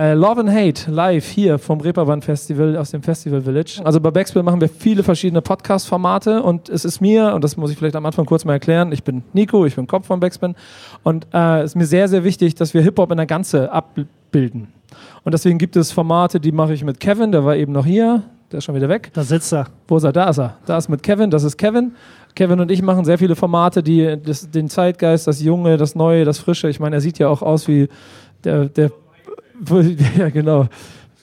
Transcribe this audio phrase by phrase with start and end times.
[0.00, 3.80] Äh, Love and Hate live hier vom Reeperbahn Festival aus dem Festival Village.
[3.82, 7.72] Also bei Backspin machen wir viele verschiedene Podcast-Formate und es ist mir, und das muss
[7.72, 10.54] ich vielleicht am Anfang kurz mal erklären, ich bin Nico, ich bin Kopf von Backspin
[11.02, 14.68] und äh, es ist mir sehr, sehr wichtig, dass wir Hip-Hop in der Ganze abbilden.
[15.24, 18.22] Und deswegen gibt es Formate, die mache ich mit Kevin, der war eben noch hier,
[18.52, 19.10] der ist schon wieder weg.
[19.14, 19.66] Da sitzt er.
[19.88, 20.12] Wo ist er?
[20.12, 20.58] Da ist er.
[20.64, 21.96] Da ist mit Kevin, das ist Kevin.
[22.36, 26.24] Kevin und ich machen sehr viele Formate, die das, den Zeitgeist, das Junge, das Neue,
[26.24, 27.88] das Frische, ich meine, er sieht ja auch aus wie
[28.44, 28.92] der, der
[30.18, 30.68] ja, genau.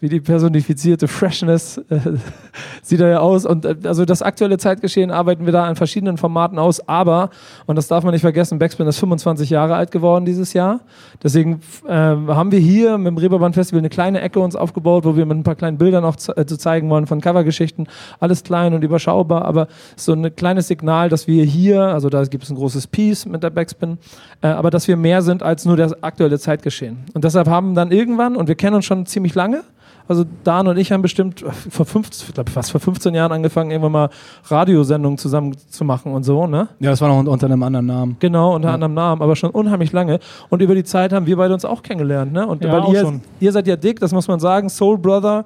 [0.05, 1.97] Wie die personifizierte Freshness äh,
[2.83, 3.43] sieht er ja aus.
[3.43, 6.87] Und äh, also das aktuelle Zeitgeschehen arbeiten wir da an verschiedenen Formaten aus.
[6.87, 7.31] Aber,
[7.65, 10.81] und das darf man nicht vergessen, Backspin ist 25 Jahre alt geworden dieses Jahr.
[11.23, 15.17] Deswegen äh, haben wir hier mit dem Reeperbahn Festival eine kleine Ecke uns aufgebaut, wo
[15.17, 17.87] wir mit ein paar kleinen Bildern auch zu, äh, zu zeigen wollen von Covergeschichten.
[18.19, 22.43] Alles klein und überschaubar, aber so ein kleines Signal, dass wir hier, also da gibt
[22.43, 23.97] es ein großes Piece mit der Backspin,
[24.43, 27.05] äh, aber dass wir mehr sind als nur das aktuelle Zeitgeschehen.
[27.15, 29.63] Und deshalb haben dann irgendwann, und wir kennen uns schon ziemlich lange,
[30.07, 33.91] also Dan und ich haben bestimmt vor 15, glaub, fast vor 15 Jahren angefangen, irgendwann
[33.91, 34.09] mal
[34.45, 36.67] Radiosendungen zusammen zu machen und so, ne?
[36.79, 38.17] Ja, das war noch unter einem anderen Namen.
[38.19, 38.73] Genau, unter ja.
[38.75, 40.19] anderem Namen, aber schon unheimlich lange.
[40.49, 42.45] Und über die Zeit haben wir beide uns auch kennengelernt, ne?
[42.45, 45.45] Und ja, weil ihr, ihr seid ja dick, das muss man sagen, Soul Brother,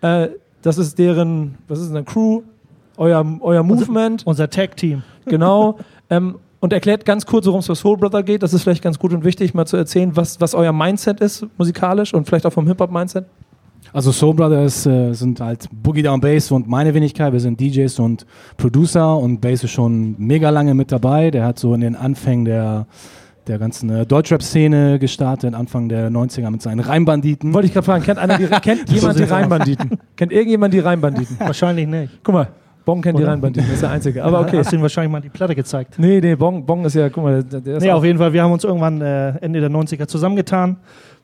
[0.00, 0.28] äh,
[0.62, 2.42] das ist deren, was ist denn, Crew,
[2.96, 4.26] euer, euer Movement.
[4.26, 5.02] Unser, unser Tag-Team.
[5.26, 5.78] Genau.
[6.08, 8.42] ähm, und erklärt ganz kurz, worum es für Soul Brother geht.
[8.42, 11.46] Das ist vielleicht ganz gut und wichtig, mal zu erzählen, was, was euer Mindset ist,
[11.56, 13.26] musikalisch und vielleicht auch vom Hip-Hop-Mindset.
[13.92, 17.32] Also Soul Brothers äh, sind halt Boogie Down Bass und meine Wenigkeit.
[17.32, 21.30] Wir sind DJs und Producer und Bass ist schon mega lange mit dabei.
[21.30, 22.86] Der hat so in den Anfängen der
[23.46, 27.52] der ganzen äh, Deutschrap-Szene gestartet, Anfang der 90er mit seinen Reimbanditen.
[27.52, 29.98] Wollte ich gerade fragen, kennt, einer die, kennt jemand die Reimbanditen?
[30.16, 31.36] kennt irgendjemand die Reimbanditen?
[31.40, 32.20] Wahrscheinlich nicht.
[32.22, 32.48] Guck mal,
[32.84, 33.24] Bong kennt Oder?
[33.24, 34.24] die Reimbanditen, das ist der Einzige.
[34.24, 34.58] Aber okay.
[34.58, 35.94] Hast du ihm wahrscheinlich mal die Platte gezeigt?
[35.98, 38.32] Nee, nee, Bong, Bong ist ja, guck mal, der, der ist Nee, auf jeden Fall,
[38.32, 40.76] wir haben uns irgendwann äh, Ende der 90er zusammengetan,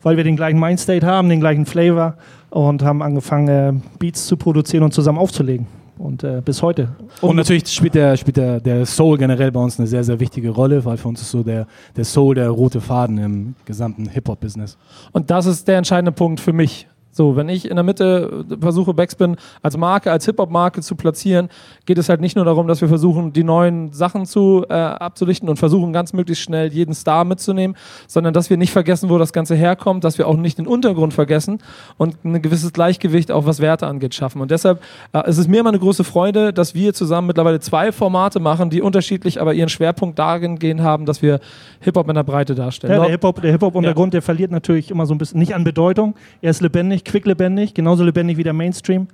[0.06, 2.14] weil wir den gleichen Mindstate haben, den gleichen Flavor
[2.50, 5.66] und haben angefangen, äh, Beats zu produzieren und zusammen aufzulegen.
[5.98, 6.94] Und äh, bis heute.
[7.20, 10.20] Und, und natürlich spielt, der, spielt der, der Soul generell bei uns eine sehr, sehr
[10.20, 14.08] wichtige Rolle, weil für uns ist so der, der Soul der rote Faden im gesamten
[14.08, 14.78] Hip-Hop-Business.
[15.10, 16.86] Und das ist der entscheidende Punkt für mich.
[17.16, 21.48] So, wenn ich in der Mitte versuche, Backspin als Marke, als Hip-Hop-Marke zu platzieren,
[21.86, 25.48] geht es halt nicht nur darum, dass wir versuchen, die neuen Sachen zu äh, abzulichten
[25.48, 27.74] und versuchen, ganz möglichst schnell jeden Star mitzunehmen,
[28.06, 31.14] sondern dass wir nicht vergessen, wo das Ganze herkommt, dass wir auch nicht den Untergrund
[31.14, 31.60] vergessen
[31.96, 34.42] und ein gewisses Gleichgewicht auch was Werte angeht schaffen.
[34.42, 34.82] Und deshalb
[35.14, 38.68] äh, ist es mir immer eine große Freude, dass wir zusammen mittlerweile zwei Formate machen,
[38.68, 41.40] die unterschiedlich aber ihren Schwerpunkt darin gehen haben, dass wir
[41.80, 42.92] Hip-Hop in der Breite darstellen.
[42.92, 44.18] Ja, der Hip-Hop-Untergrund, ja.
[44.18, 48.04] der verliert natürlich immer so ein bisschen, nicht an Bedeutung, er ist lebendig, quicklebendig, genauso
[48.04, 49.08] lebendig wie der Mainstream.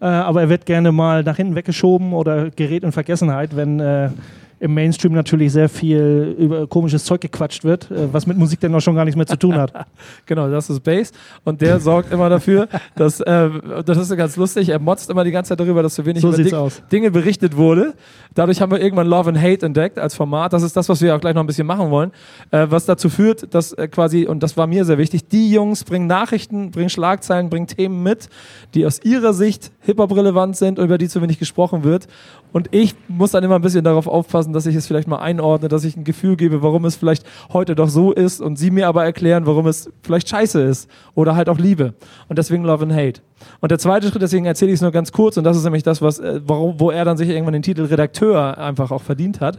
[0.00, 4.10] Äh, aber er wird gerne mal nach hinten weggeschoben oder gerät in Vergessenheit, wenn äh,
[4.58, 8.74] im Mainstream natürlich sehr viel über komisches Zeug gequatscht wird, äh, was mit Musik dann
[8.74, 9.72] auch schon gar nichts mehr zu tun hat.
[10.26, 11.12] genau, das ist Bass
[11.44, 13.50] und der sorgt immer dafür, dass, äh,
[13.84, 16.32] das ist ganz lustig, er motzt immer die ganze Zeit darüber, dass zu wenig so
[16.32, 17.94] über Ding, Dinge berichtet wurde.
[18.36, 20.52] Dadurch haben wir irgendwann Love and Hate entdeckt als Format.
[20.52, 22.12] Das ist das, was wir auch gleich noch ein bisschen machen wollen,
[22.50, 25.84] äh, was dazu führt, dass äh, quasi, und das war mir sehr wichtig, die Jungs
[25.84, 28.28] bringen Nachrichten, bringen Schlagzeilen, bringen Themen mit,
[28.74, 32.08] die aus ihrer Sicht Hip-Hop relevant sind und über die zu wenig gesprochen wird.
[32.52, 35.68] Und ich muss dann immer ein bisschen darauf aufpassen, dass ich es vielleicht mal einordne,
[35.68, 38.86] dass ich ein Gefühl gebe, warum es vielleicht heute doch so ist und sie mir
[38.86, 41.94] aber erklären, warum es vielleicht scheiße ist oder halt auch Liebe.
[42.28, 43.20] Und deswegen Love and Hate.
[43.60, 45.82] Und der zweite Schritt, deswegen erzähle ich es nur ganz kurz, und das ist nämlich
[45.82, 49.40] das, was, äh, warum, wo er dann sich irgendwann den Titel Redakteur einfach auch verdient
[49.40, 49.58] hat.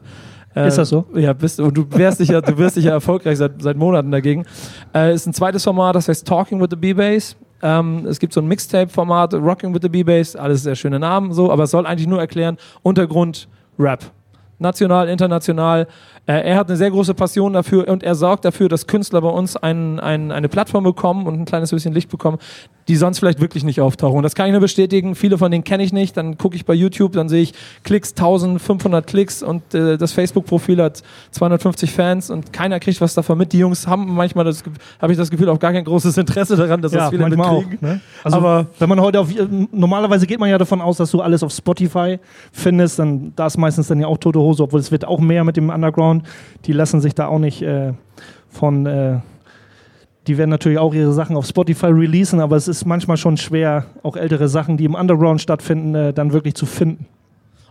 [0.65, 1.05] Ist das so?
[1.13, 3.77] Äh, ja, bist und du wärst dich ja, du wirst dich ja erfolgreich seit, seit
[3.77, 4.45] Monaten dagegen.
[4.93, 7.35] Äh, ist ein zweites Format, das heißt Talking with the B-Bass.
[7.61, 11.51] Ähm, es gibt so ein Mixtape-Format, Rocking with the B-Bass, alles sehr schöne Namen, so,
[11.51, 13.47] aber es soll eigentlich nur erklären, Untergrund,
[13.77, 14.03] Rap.
[14.59, 15.87] National, international.
[16.27, 19.29] Äh, er hat eine sehr große Passion dafür und er sorgt dafür, dass Künstler bei
[19.29, 22.37] uns ein, ein, eine Plattform bekommen und ein kleines bisschen Licht bekommen,
[22.87, 24.17] die sonst vielleicht wirklich nicht auftauchen.
[24.17, 25.15] Und das kann ich nur bestätigen.
[25.15, 26.15] Viele von denen kenne ich nicht.
[26.15, 30.81] Dann gucke ich bei YouTube, dann sehe ich Klicks, 1500 Klicks und äh, das Facebook-Profil
[30.81, 33.51] hat 250 Fans und keiner kriegt was davon mit.
[33.53, 34.45] Die Jungs haben manchmal,
[35.01, 37.77] habe ich das Gefühl, auch gar kein großes Interesse daran, dass ja, das viele mitkriegen.
[37.77, 38.01] Auch, ne?
[38.23, 39.29] Also Aber wenn man heute auf,
[39.71, 42.19] normalerweise geht man ja davon aus, dass du alles auf Spotify
[42.51, 45.43] findest, dann da ist meistens dann ja auch Tote Hose, obwohl es wird auch mehr
[45.43, 46.16] mit dem Underground.
[46.65, 47.93] Die lassen sich da auch nicht äh,
[48.49, 49.19] von äh,
[50.27, 53.85] die werden natürlich auch ihre Sachen auf Spotify releasen, aber es ist manchmal schon schwer,
[54.03, 57.05] auch ältere Sachen, die im Underground stattfinden, äh, dann wirklich zu finden.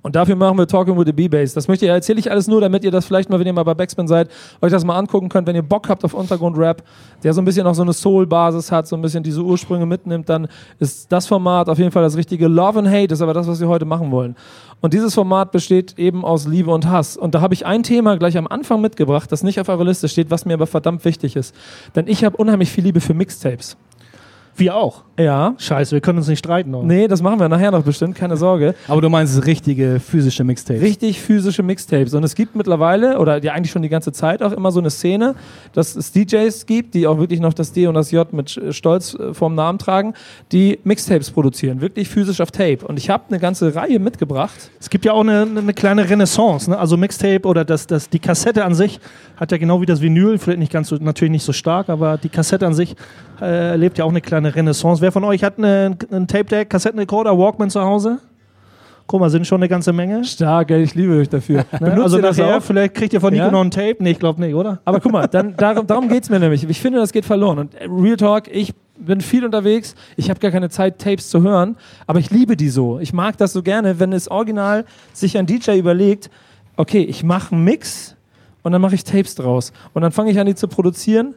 [0.07, 1.53] Und dafür machen wir Talking with the B-Bass.
[1.53, 3.65] Das möchte ich, erzähle ich alles nur, damit ihr das vielleicht mal, wenn ihr mal
[3.65, 4.31] bei Backspin seid,
[4.63, 5.49] euch das mal angucken könnt.
[5.49, 6.85] Wenn ihr Bock habt auf Untergrund-Rap,
[7.25, 10.29] der so ein bisschen auch so eine Soul-Basis hat, so ein bisschen diese Ursprünge mitnimmt,
[10.29, 10.47] dann
[10.79, 12.47] ist das Format auf jeden Fall das richtige.
[12.47, 14.37] Love and Hate ist aber das, was wir heute machen wollen.
[14.81, 17.17] Und dieses Format besteht eben aus Liebe und Hass.
[17.17, 20.09] Und da habe ich ein Thema gleich am Anfang mitgebracht, das nicht auf eurer Liste
[20.09, 21.53] steht, was mir aber verdammt wichtig ist.
[21.97, 23.77] Denn ich habe unheimlich viel Liebe für Mixtapes.
[24.57, 25.05] Wir auch.
[25.19, 25.55] Ja.
[25.57, 26.75] Scheiße, wir können uns nicht streiten.
[26.75, 26.87] Oder?
[26.87, 28.75] Nee, das machen wir nachher noch bestimmt, keine Sorge.
[28.89, 30.83] Aber du meinst richtige physische Mixtapes?
[30.83, 32.15] Richtig physische Mixtapes.
[32.15, 34.91] Und es gibt mittlerweile, oder ja eigentlich schon die ganze Zeit auch immer so eine
[34.91, 35.35] Szene,
[35.73, 39.15] dass es DJs gibt, die auch wirklich noch das D und das J mit Stolz
[39.15, 40.15] äh, vorm Namen tragen,
[40.53, 42.87] die Mixtapes produzieren, wirklich physisch auf Tape.
[42.87, 44.71] Und ich habe eine ganze Reihe mitgebracht.
[44.81, 46.71] Es gibt ja auch eine, eine kleine Renaissance.
[46.71, 46.79] Ne?
[46.79, 49.01] Also Mixtape oder das, das, die Kassette an sich
[49.37, 52.19] hat ja genau wie das Vinyl, vielleicht nicht ganz so, natürlich nicht so stark, aber
[52.19, 52.97] die Kassette an sich
[53.41, 55.03] äh, erlebt ja auch eine kleine Renaissance.
[55.03, 58.19] Wer von euch hat einen Tape-Deck, Kassettenrekorder, Walkman zu Hause?
[59.07, 60.25] Guck mal, sind schon eine ganze Menge.
[60.25, 61.65] Stark, ich liebe euch dafür.
[61.81, 62.03] Ne?
[62.03, 63.51] Also nachher, vielleicht kriegt ihr von Nico Ja?
[63.53, 63.97] noch ein Tape.
[64.01, 64.81] Nee, ich glaube nicht, oder?
[64.85, 66.69] Aber guck mal, dann, darum, darum geht es mir nämlich.
[66.69, 67.59] Ich finde, das geht verloren.
[67.61, 69.95] Und äh, Real Talk, ich bin viel unterwegs.
[70.17, 71.77] Ich habe gar keine Zeit, Tapes zu hören.
[72.09, 72.99] Aber ich liebe die so.
[72.99, 76.31] Ich mag das so gerne, wenn es original sich ein DJ überlegt,
[76.77, 78.17] okay, ich mache einen Mix
[78.63, 79.73] und dann mache ich Tapes draus.
[79.95, 81.35] Und dann fange ich an, die zu produzieren.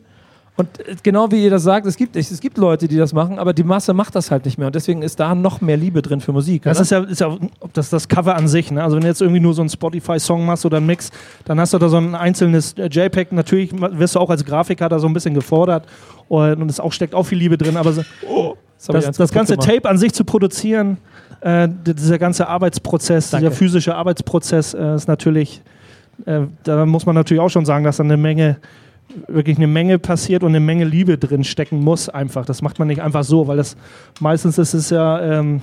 [0.56, 3.40] Und äh, genau wie ihr das sagt, es gibt, es gibt Leute, die das machen,
[3.40, 4.68] aber die Masse macht das halt nicht mehr.
[4.68, 6.64] Und deswegen ist da noch mehr Liebe drin für Musik.
[6.64, 6.82] Das oder?
[6.84, 7.38] ist ja, ist ja
[7.74, 8.72] das, das Cover an sich.
[8.72, 8.84] Ne?
[8.84, 11.12] Also wenn du jetzt irgendwie nur so einen Spotify-Song machst oder einen Mix,
[11.46, 13.32] dann hast du da so ein einzelnes äh, JPEG.
[13.32, 15.86] Natürlich wirst du auch als Grafiker da so ein bisschen gefordert
[16.28, 17.78] und, es auch steckt auch viel Liebe drin.
[17.78, 18.08] Aber so, ich
[18.88, 19.70] das, das kaputt ganze gemacht.
[19.70, 20.98] Tape an sich zu produzieren,
[21.42, 23.48] äh, dieser ganze Arbeitsprozess, Danke.
[23.48, 25.62] dieser physische Arbeitsprozess äh, ist natürlich,
[26.26, 28.58] äh, da muss man natürlich auch schon sagen, dass da eine Menge
[29.28, 32.46] wirklich eine Menge passiert und eine Menge Liebe drin stecken muss einfach.
[32.46, 33.76] Das macht man nicht einfach so, weil das
[34.20, 35.62] meistens ist es ja, ähm,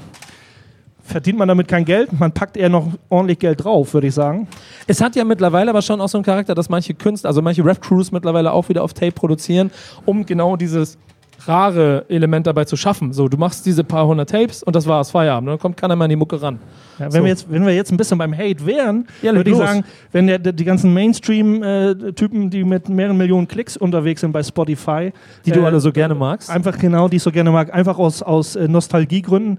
[1.02, 4.48] verdient man damit kein Geld, man packt eher noch ordentlich Geld drauf, würde ich sagen.
[4.86, 7.64] Es hat ja mittlerweile aber schon auch so einen Charakter, dass manche Künstler, also manche
[7.64, 9.70] Rap-Crews mittlerweile auch wieder auf Tape produzieren,
[10.04, 10.98] um genau dieses
[11.46, 13.12] rare Element dabei zu schaffen.
[13.12, 15.48] So, du machst diese paar hundert Tapes und das war's, Feierabend.
[15.48, 16.58] Dann kommt keiner mehr an die Mucke ran.
[16.98, 17.18] Ja, wenn, So.
[17.22, 19.66] wir jetzt, wenn wir jetzt ein bisschen beim Hate wären, Ja, würde ich los.
[19.66, 25.12] sagen, wenn der, die ganzen Mainstream-Typen, die mit mehreren Millionen Klicks unterwegs sind bei Spotify,
[25.44, 26.50] Die du äh, alle so gerne magst.
[26.50, 29.58] Einfach genau, die ich so gerne mag, einfach aus, aus äh, Nostalgiegründen,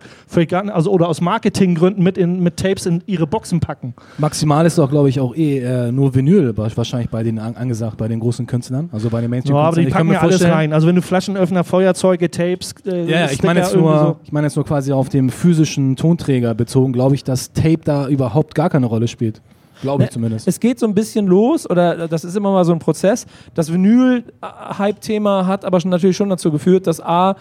[0.72, 3.94] also oder aus Marketinggründen mit, in, mit Tapes in ihre Boxen packen.
[4.18, 7.56] Maximal ist doch, glaube ich, auch eh äh, nur Vinyl wa- wahrscheinlich bei den an,
[7.56, 9.68] angesagt, bei den großen Künstlern, also bei den Ja, Mainstream-Künstlern.
[9.68, 10.74] aber die Ich packen ja alles rein.
[10.74, 14.48] Also wenn du Flaschenöffner, Feuerzeuge, Tapes, äh, Ja, ja, ich meine jetzt, nur, ich meine
[14.48, 18.70] jetzt nur quasi auf dem physischen Tonträger bezogen, glaube ich, dass Tape da überhaupt gar
[18.70, 19.42] keine Rolle spielt.
[19.82, 20.48] Glaube ich Ne, zumindest.
[20.48, 23.28] Es geht so ein bisschen los, oder das ist immer mal so ein Prozess.
[23.54, 27.36] Das Vinyl-Hype-Thema hat aber schon natürlich schon dazu geführt, dass A,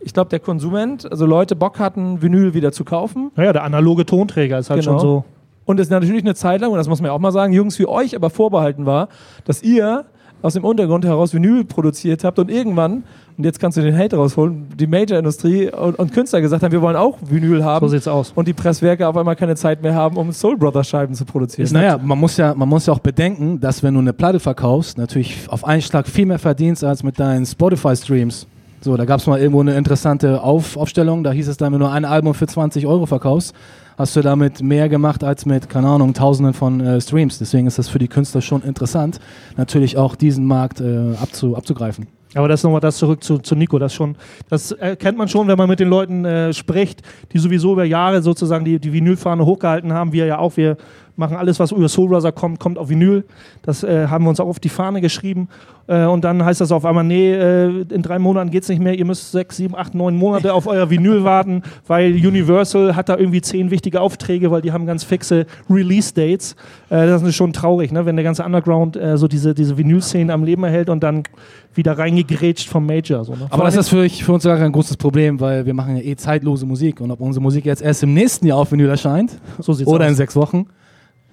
[0.00, 3.30] ich glaube, der Konsument, also Leute Bock hatten, Vinyl wieder zu kaufen.
[3.36, 4.92] Naja, der analoge Tonträger ist halt Genau.
[4.98, 5.24] schon so.
[5.64, 7.78] Und es natürlich eine Zeit lang, und das muss man ja auch mal sagen, Jungs
[7.78, 9.08] wie euch aber vorbehalten war,
[9.44, 10.04] dass ihr
[10.46, 13.02] aus dem Untergrund heraus Vinyl produziert habt und irgendwann,
[13.36, 16.80] und jetzt kannst du den Hate rausholen, die Major-Industrie und, und Künstler gesagt haben, wir
[16.80, 18.32] wollen auch Vinyl So haben sieht's aus.
[18.34, 21.68] und die Presswerke auf einmal keine Zeit mehr haben, um Soul Brothers Scheiben zu produzieren.
[21.72, 24.98] Naja, man muss, ja, man muss ja auch bedenken, dass wenn du eine Platte verkaufst,
[24.98, 28.46] natürlich auf einen Schlag viel mehr verdienst als mit deinen Spotify-Streams.
[28.80, 31.80] So, da gab es mal irgendwo eine interessante Auf Aufstellung, da hieß es dann, wenn
[31.80, 33.52] du ein Album für 20 Euro verkaufst,
[33.96, 37.38] hast du damit mehr gemacht als mit, keine Ahnung, tausenden von äh, Streams.
[37.38, 39.18] Deswegen ist das für die Künstler schon interessant,
[39.56, 42.06] natürlich auch diesen Markt äh, abzu, abzugreifen.
[42.34, 43.78] Aber das nochmal das zurück zu, zu Nico.
[43.78, 44.16] Das schon,
[44.50, 47.02] das erkennt man schon, wenn man mit den Leuten äh, spricht,
[47.32, 50.12] die sowieso über Jahre sozusagen die, die Vinylfahne hochgehalten haben.
[50.12, 50.56] Wir ja auch.
[50.56, 50.76] Wir
[51.16, 53.24] machen alles, was über Soul Brother kommt, kommt auf Vinyl.
[53.62, 55.48] Das äh, haben wir uns auch auf die Fahne geschrieben.
[55.88, 58.94] Äh, und dann heißt das auf einmal, nee, äh, in drei Monaten geht's nicht mehr.
[58.94, 63.16] Ihr müsst sechs, sieben, acht, neun Monate auf euer Vinyl warten, weil Universal hat da
[63.16, 66.56] irgendwie zehn wichtige Aufträge, weil die haben ganz fixe Release-Dates.
[66.90, 68.06] Äh, das ist schon traurig, ne?
[68.06, 71.22] wenn der ganze Underground äh, so diese, diese Vinyl-Szene am Leben erhält und dann
[71.74, 73.24] wieder reingegrätscht vom Major.
[73.24, 73.46] So, ne?
[73.50, 76.16] Aber das ist für, für uns gar kein großes Problem, weil wir machen ja eh
[76.16, 79.72] zeitlose Musik und ob unsere Musik jetzt erst im nächsten Jahr auf Vinyl erscheint so
[79.84, 80.10] oder aus.
[80.10, 80.66] in sechs Wochen,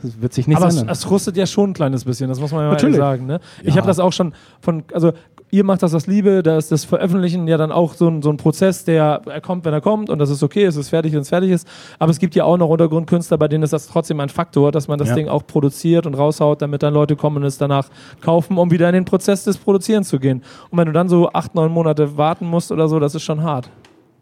[0.03, 0.91] das wird sich nichts Aber es, ändern.
[0.91, 2.97] es rustet ja schon ein kleines bisschen, das muss man ja mal Natürlich.
[2.97, 3.25] ehrlich sagen.
[3.25, 3.39] Ne?
[3.63, 3.77] Ich Ja.
[3.77, 5.13] habe das auch schon von, also
[5.49, 8.29] ihr macht das aus Liebe, da ist das Veröffentlichen ja dann auch so ein, so
[8.29, 11.13] ein Prozess, der er kommt, wenn er kommt und das ist okay, es ist fertig,
[11.13, 11.67] wenn es fertig ist.
[11.99, 14.87] Aber es gibt ja auch noch Untergrundkünstler, bei denen ist das trotzdem ein Faktor, dass
[14.87, 15.15] man das Ja.
[15.15, 17.87] Ding auch produziert und raushaut, damit dann Leute kommen und es danach
[18.21, 20.41] kaufen, um wieder in den Prozess des Produzierens zu gehen.
[20.69, 23.43] Und wenn du dann so acht, neun Monate warten musst oder so, das ist schon
[23.43, 23.69] hart.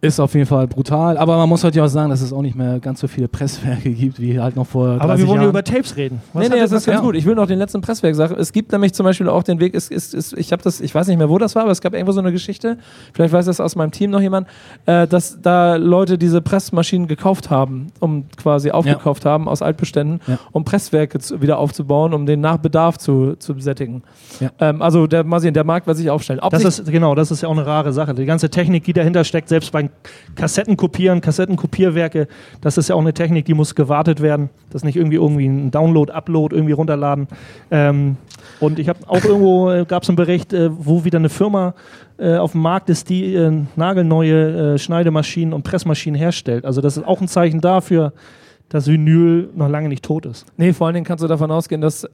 [0.03, 2.41] Ist auf jeden Fall brutal, aber man muss heute ja auch sagen, dass es auch
[2.41, 5.41] nicht mehr ganz so viele Presswerke gibt, wie halt noch vor 30 Aber wir wollen
[5.43, 6.23] ja über Tapes reden.
[6.33, 7.01] Was nee, nee, das ist ganz ja.
[7.05, 7.15] gut.
[7.15, 8.33] Ich will noch den letzten Presswerk sagen.
[8.39, 10.95] Es gibt nämlich zum Beispiel auch den Weg, es, es, es, ich habe das, ich
[10.95, 12.79] weiß nicht mehr, wo das war, aber es gab irgendwo so eine Geschichte,
[13.13, 14.47] vielleicht weiß das aus meinem Team noch jemand,
[14.87, 20.39] äh, dass da Leute diese Pressmaschinen gekauft haben, um quasi aufgekauft haben aus Altbeständen, Ja.
[20.51, 24.01] um Presswerke zu, wieder aufzubauen, um den Nachbedarf zu, zu besättigen.
[24.39, 24.49] Ja.
[24.59, 26.39] Ähm, also der, mal sehen, der Markt wird sich aufstellen.
[26.39, 28.15] Ob Das sich, ist, genau, das ist ja auch eine rare Sache.
[28.15, 29.90] Die ganze Technik, die dahinter steckt, selbst bei,
[30.35, 32.27] Kassetten kopieren, Kassettenkopierwerke,
[32.61, 34.49] das ist ja auch eine Technik, die muss gewartet werden.
[34.69, 37.27] Das nicht irgendwie irgendwie ein Download, Upload irgendwie runterladen.
[37.69, 38.17] Ähm,
[38.59, 41.73] und ich habe auch irgendwo, äh, gab es einen Bericht, äh, wo wieder eine Firma
[42.17, 46.65] äh, auf dem Markt ist, die äh, nagelneue äh, Schneidemaschinen und Pressmaschinen herstellt.
[46.65, 48.13] Also das ist auch ein Zeichen dafür,
[48.69, 50.45] dass Vinyl noch lange nicht tot ist.
[50.55, 52.07] Nee, vor allen Dingen kannst du davon ausgehen, dass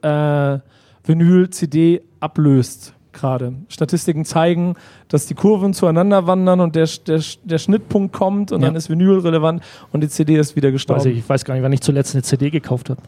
[1.04, 3.52] Vinyl CD ablöst gerade.
[3.68, 4.74] Statistiken zeigen,
[5.08, 8.66] dass die Kurven zueinander wandern und der, der, der Schnittpunkt kommt und Ja.
[8.68, 11.00] dann ist Vinyl relevant und die CD ist wieder gestorben.
[11.00, 13.00] Weiß ich, ich weiß gar nicht, wann ich zuletzt eine CD gekauft habe.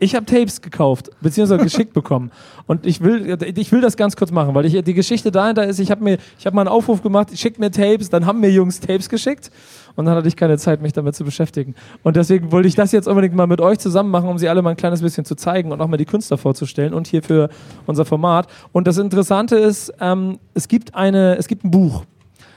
[0.00, 2.32] Ich habe Tapes gekauft, beziehungsweise geschickt bekommen.
[2.66, 5.78] Und ich will, ich will das ganz kurz machen, weil ich, die Geschichte dahinter ist,
[5.78, 9.08] ich habe habe mal einen Aufruf gemacht, schickt mir Tapes, dann haben mir Jungs Tapes
[9.08, 9.50] geschickt
[9.96, 11.74] und dann hatte ich keine Zeit, mich damit zu beschäftigen.
[12.02, 14.62] Und deswegen wollte ich das jetzt unbedingt mal mit euch zusammen machen, um sie alle
[14.62, 17.48] mal ein kleines bisschen zu zeigen und auch mal die Künstler vorzustellen und hier für
[17.86, 18.48] unser Format.
[18.72, 22.04] Und das Interessante ist, ähm, es gibt eine, es gibt ein Buch,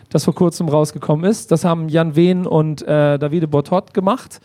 [0.10, 1.52] das vor kurzem rausgekommen ist.
[1.52, 4.40] Das haben Jan Wehn und äh, Davide Bortot gemacht.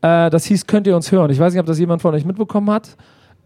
[0.00, 1.30] Äh, das hieß Könnt ihr uns hören?
[1.30, 2.96] Ich weiß nicht, ob das jemand von euch mitbekommen hat.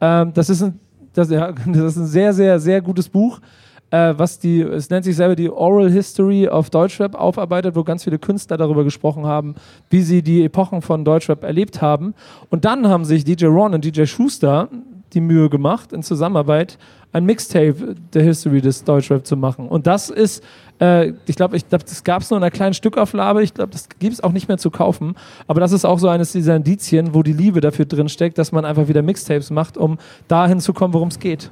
[0.01, 0.81] Ähm, das, ist ein,
[1.13, 3.41] das, das ist ein sehr, sehr, sehr gutes Buch,
[3.91, 8.05] äh, was die, es nennt sich selber die Oral History of Deutschrap aufarbeitet, wo ganz
[8.05, 9.55] viele Künstler darüber gesprochen haben,
[9.91, 12.15] wie sie die Epochen von Deutschrap erlebt haben.
[12.51, 14.69] Und dann haben sich DJ Ron und DJ Schuster
[15.13, 16.79] die Mühe gemacht, in Zusammenarbeit
[17.13, 19.69] ein Mixtape der History des Deutschrap zu machen.
[19.69, 20.43] Und das ist,
[20.81, 23.43] äh, ich glaube, ich glaub, das gab es nur in einer kleinen Stückauflage.
[23.43, 25.15] Ich glaube, das gibt es auch nicht mehr zu kaufen.
[25.47, 28.53] Aber das ist auch so eines dieser Indizien, wo die Liebe dafür drin steckt, dass
[28.53, 29.97] man einfach wieder Mixtapes macht, um
[30.29, 31.51] dahin zu kommen, worum es geht.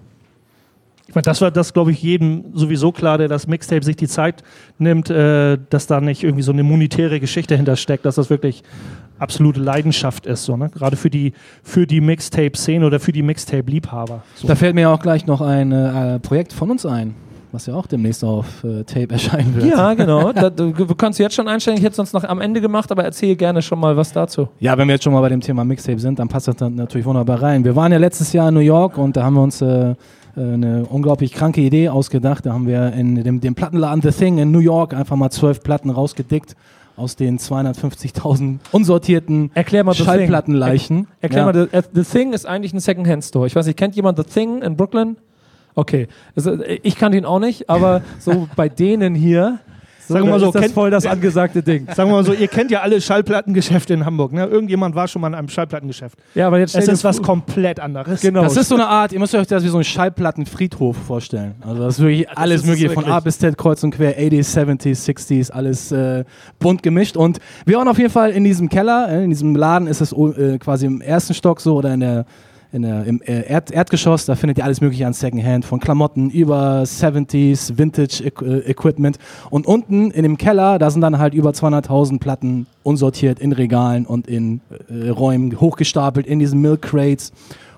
[1.14, 4.09] Ich meine, das war das, glaube ich, jedem sowieso klar, der das Mixtape sich die
[4.09, 4.42] Zeit
[4.78, 8.64] nimmt, äh, dass da nicht irgendwie so eine monetäre Geschichte hintersteckt, dass das wirklich
[9.21, 10.71] absolute Leidenschaft ist, so, ne?
[10.71, 14.25] gerade für die, für die Mixtape-Szene oder für die Mixtape-Liebhaber.
[14.35, 14.49] So.
[14.49, 17.14] Da fällt mir auch gleich noch ein äh, Projekt von uns ein,
[17.52, 19.66] was ja auch demnächst auf äh, Tape erscheinen wird.
[19.66, 20.33] Ja, genau.
[20.33, 21.76] da, du, du kannst jetzt schon einstellen.
[21.76, 24.49] Ich hätte es sonst noch am Ende gemacht, aber erzähl gerne schon mal was dazu.
[24.59, 26.75] Ja, wenn wir jetzt schon mal bei dem Thema Mixtape sind, dann passt das dann
[26.75, 27.64] natürlich wunderbar rein.
[27.64, 29.94] Wir waren ja letztes Jahr in New York und da haben wir uns äh,
[30.37, 32.47] eine unglaublich kranke Idee ausgedacht.
[32.47, 35.62] Da haben wir in dem, dem Plattenladen The Thing in New York einfach mal zwölf
[35.62, 36.57] Platten rausgedickt
[36.97, 39.95] aus den 250.000 unsortierten Erklär mal.
[39.95, 41.09] Schallplattenleichen.
[41.21, 41.53] Erklär Ja.
[41.53, 43.47] mal, the, the Thing ist eigentlich ein Secondhand-Store.
[43.47, 45.17] Ich weiß nicht, kennt jemand The Thing in Brooklyn?
[45.75, 46.07] Okay.
[46.37, 49.59] Also, ich kannte ihn auch nicht, aber so bei denen hier
[50.09, 51.87] Sagen wir mal so, ist das kennt- voll das angesagte Ding.
[51.95, 54.33] Sagen wir mal so, ihr kennt ja alle Schallplattengeschäfte in Hamburg.
[54.33, 54.45] Ne?
[54.47, 56.19] Irgendjemand war schon mal in einem Schallplattengeschäft.
[56.35, 58.21] Ja, aber jetzt Es ist was komplett anderes.
[58.21, 58.43] Genau.
[58.43, 61.55] Das ist so eine Art, ihr müsst euch das wie so einen Schallplattenfriedhof vorstellen.
[61.61, 63.15] Also das ist wirklich alles ist mögliche, von wirklich.
[63.15, 66.25] A bis Z, kreuz und quer, 80s, 70s, 60s, alles äh,
[66.59, 67.17] bunt gemischt.
[67.17, 70.13] Und wir waren auf jeden Fall in diesem Keller, äh, in diesem Laden ist es
[70.13, 72.27] äh, quasi im ersten Stock so oder in der,
[72.83, 76.83] der, im äh, Erd Erdgeschoss, da findet ihr alles mögliche an Secondhand, von Klamotten über
[76.83, 79.19] 70s, Vintage Equ äh, Equipment.
[79.50, 84.07] Und unten in dem Keller, da sind dann halt über 200.000 Platten unsortiert in Regalen
[84.07, 87.33] und in äh, Räumen hochgestapelt, in diesen Milk Crates.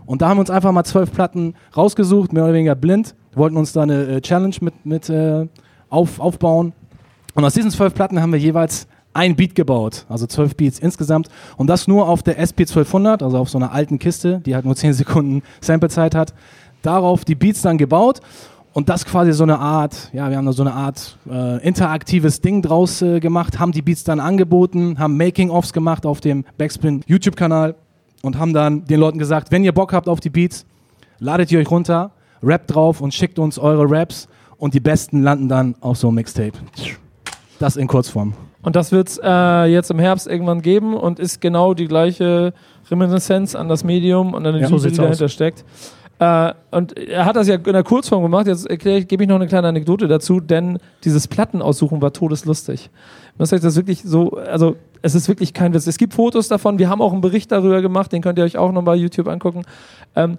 [0.06, 3.14] Und da haben wir uns einfach mal zwölf Platten rausgesucht, mehr oder weniger blind.
[3.34, 5.46] Wollten uns da eine äh, Challenge mit, mit äh,
[5.90, 6.72] auf, aufbauen.
[7.34, 8.86] Und aus diesen zwölf Platten haben wir jeweils
[9.16, 11.28] ein Beat gebaut, also zwölf Beats insgesamt.
[11.56, 14.76] Und das nur auf der SP1200, also auf so einer alten Kiste, die halt nur
[14.76, 16.34] 10 Sekunden Samplezeit hat.
[16.82, 18.20] Darauf die Beats dann gebaut.
[18.72, 22.42] Und das quasi so eine Art, ja, wir haben da so eine Art äh, interaktives
[22.42, 27.02] Ding draus äh, gemacht, haben die Beats dann angeboten, haben Making-ofs gemacht auf dem Backspin
[27.06, 27.74] YouTube-Kanal
[28.20, 30.66] und haben dann den Leuten gesagt, wenn ihr Bock habt auf die Beats,
[31.20, 32.10] ladet ihr euch runter,
[32.42, 36.16] rappt drauf und schickt uns eure Raps und die besten landen dann auf so einem
[36.16, 36.58] Mixtape.
[37.58, 38.34] Das in Kurzform.
[38.62, 42.52] Und das wird es äh, jetzt im Herbst irgendwann geben und ist genau die gleiche
[42.90, 45.32] Reminiszenz an das Medium und an den Ja, Liebe, so die dahinter aus.
[45.32, 45.64] steckt.
[46.18, 48.46] Äh, und er hat das ja in der Kurzform gemacht.
[48.46, 52.90] Jetzt gebe ich noch eine kleine Anekdote dazu, denn dieses Plattenaussuchen war todeslustig.
[53.38, 55.86] Muss euch das wirklich so, also es ist wirklich kein Witz.
[55.86, 58.56] Es gibt Fotos davon, wir haben auch einen Bericht darüber gemacht, den könnt ihr euch
[58.56, 59.62] auch noch bei YouTube angucken.
[60.14, 60.38] Ähm,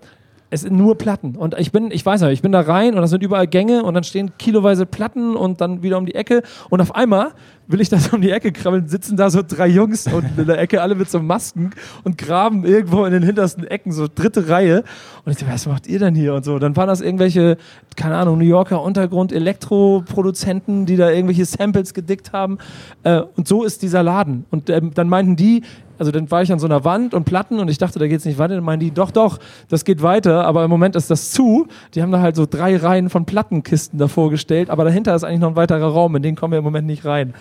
[0.49, 1.35] es sind nur Platten.
[1.35, 3.83] Und ich bin, ich weiß nicht, ich bin da rein und da sind überall Gänge
[3.83, 6.41] und dann stehen kiloweise Platten und dann wieder um die Ecke.
[6.69, 7.31] Und auf einmal
[7.67, 10.47] will ich da so um die Ecke krabbeln, sitzen da so drei Jungs unten in
[10.47, 11.71] der Ecke, alle mit so Masken
[12.03, 14.83] und graben irgendwo in den hintersten Ecken, so dritte Reihe.
[15.25, 16.59] Und ich dachte, was macht ihr denn hier und so?
[16.59, 17.57] Dann waren das irgendwelche,
[17.95, 22.57] keine Ahnung, New Yorker Untergrund, Elektroproduzenten, die da irgendwelche Samples gedickt haben.
[23.03, 24.45] Äh, und so ist dieser Laden.
[24.49, 25.63] Und ähm, dann meinten die,
[25.99, 28.25] also dann war ich an so einer Wand und Platten und ich dachte, da geht's
[28.25, 28.55] nicht weiter.
[28.55, 31.67] Dann meinen die, doch, doch, das geht weiter, aber im Moment ist das zu.
[31.95, 35.39] Die haben da halt so drei Reihen von Plattenkisten davor gestellt, aber dahinter ist eigentlich
[35.39, 37.33] noch ein weiterer Raum, in den kommen wir im Moment nicht rein.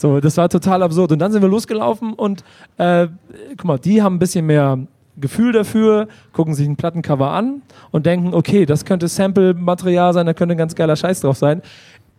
[0.00, 1.12] So, das war total absurd.
[1.12, 2.42] Und dann sind wir losgelaufen und
[2.78, 3.08] äh,
[3.50, 4.78] guck mal, die haben ein bisschen mehr
[5.18, 10.32] Gefühl dafür, gucken sich ein Plattencover an und denken, okay, das könnte Sample-Material sein, da
[10.32, 11.60] könnte ein ganz geiler Scheiß drauf sein.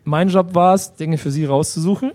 [0.04, 2.12] Mein Job war es, Dinge für sie rauszusuchen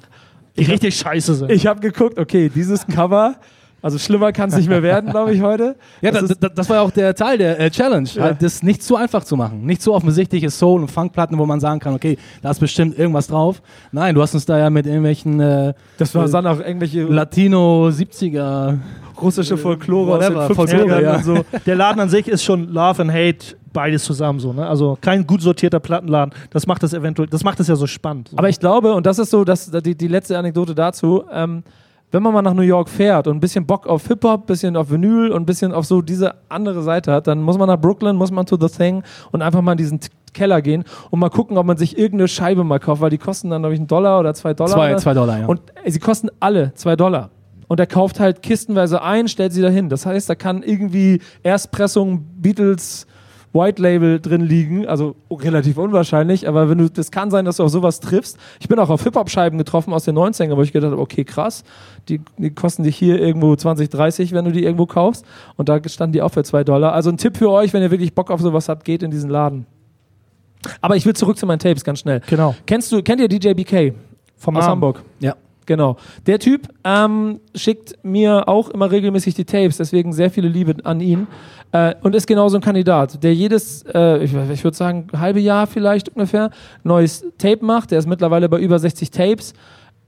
[0.57, 1.51] Die richtig scheiße sind.
[1.51, 3.35] Ich habe geguckt, okay, dieses Cover,
[3.83, 5.77] also schlimmer kann es nicht mehr werden, glaube ich, heute.
[6.01, 8.23] Ja, Das das, das, das war ja auch der Teil der äh, Challenge, Ja.
[8.25, 9.65] halt das nicht zu einfach zu machen.
[9.65, 13.29] Nicht so offensichtliche Soul- und Funkplatten, wo man sagen kann, okay, da ist bestimmt irgendwas
[13.29, 13.63] drauf.
[13.93, 17.89] Nein, du hast uns da ja mit irgendwelchen äh, Das war dann auch irgendwelche Latino
[17.89, 18.79] 70er
[19.21, 21.17] russische Folklore aus whatever, den 50ern Folklore, ja.
[21.17, 21.45] und so.
[21.67, 24.53] Der Laden an sich ist schon Love and Hate, beides zusammen so.
[24.53, 24.67] Ne?
[24.67, 26.35] Also kein gut sortierter Plattenladen.
[26.51, 28.29] Das macht es eventuell, das macht es ja so spannend.
[28.29, 28.37] So.
[28.39, 31.63] Aber ich glaube, und das ist so das, die, die letzte Anekdote dazu, ähm,
[32.13, 34.77] wenn man mal nach New York fährt und ein bisschen Bock auf Hip-Hop, ein bisschen
[34.77, 37.81] auf Vinyl und ein bisschen auf so diese andere Seite hat, dann muss man nach
[37.81, 40.01] Brooklyn, muss man to The Thing und einfach mal in diesen
[40.33, 43.51] Keller gehen und mal gucken, ob man sich irgendeine Scheibe mal kauft, weil die kosten
[43.51, 44.73] dann, glaube ich, einen Dollar oder zwei Dollar.
[44.73, 45.47] Zwei, zwei Dollar, ja.
[45.47, 47.31] Und ey, sie kosten alle zwei Dollar.
[47.69, 49.89] Und er kauft halt kistenweise ein, stellt sie dahin.
[49.89, 53.07] Das heißt, da kann irgendwie Erstpressung Beatles
[53.57, 57.65] White Label drin liegen, also relativ unwahrscheinlich, aber wenn du, das kann sein, dass du
[57.65, 58.39] auf sowas triffst.
[58.61, 61.65] Ich bin auch auf Hip-Hop-Scheiben getroffen aus den 90ern, wo ich gedacht habe, okay, krass,
[62.09, 65.25] die, die kosten dich hier irgendwo 20, 30, wenn du die irgendwo kaufst.
[65.57, 66.93] Und da standen die auch für zwei Dollar.
[66.93, 69.31] Also ein Tipp für euch, wenn ihr wirklich Bock auf sowas habt, geht in diesen
[69.31, 69.67] Laden.
[70.81, 72.21] Aber ich will zurück zu meinen Tapes, ganz schnell.
[72.27, 72.55] genau.
[72.67, 73.95] Kennst du, kennt ihr DJ BK
[74.37, 74.65] Vom aus.
[74.65, 75.03] Hamburg?
[75.21, 75.35] ja.
[75.67, 75.97] Genau.
[76.27, 81.01] Der Typ ähm, schickt mir auch immer regelmäßig die Tapes, deswegen sehr viele Liebe an
[81.01, 81.27] ihn.
[81.73, 85.67] Äh, und ist genauso ein Kandidat, der jedes, äh, ich, ich würde sagen, halbe Jahr
[85.67, 86.51] vielleicht ungefähr,
[86.85, 87.91] neues Tape macht.
[87.91, 89.53] Der ist mittlerweile bei über 60 Tapes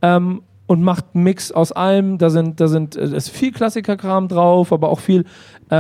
[0.01, 2.19] ähm, und macht einen Mix aus allem.
[2.19, 5.25] Da sind, da sind, äh, ist viel Klassikerkram drauf, aber auch viel,
[5.71, 5.77] äh,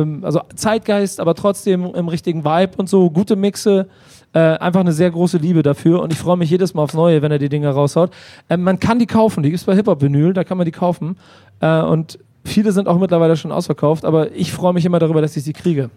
[0.00, 3.88] ähm, also Zeitgeist, aber trotzdem im richtigen Vibe und so, gute Mixe.
[4.32, 7.20] Äh, einfach eine sehr große Liebe dafür und ich freue mich jedes Mal aufs Neue,
[7.20, 8.12] wenn er die Dinger raushaut.
[8.48, 11.16] Ähm, man kann die kaufen, die gibt es bei Hip-Hop-Vinyl, da kann man die kaufen.
[11.60, 15.36] Äh, und viele sind auch mittlerweile schon ausverkauft, aber ich freue mich immer darüber, dass
[15.36, 15.90] ich sie kriege.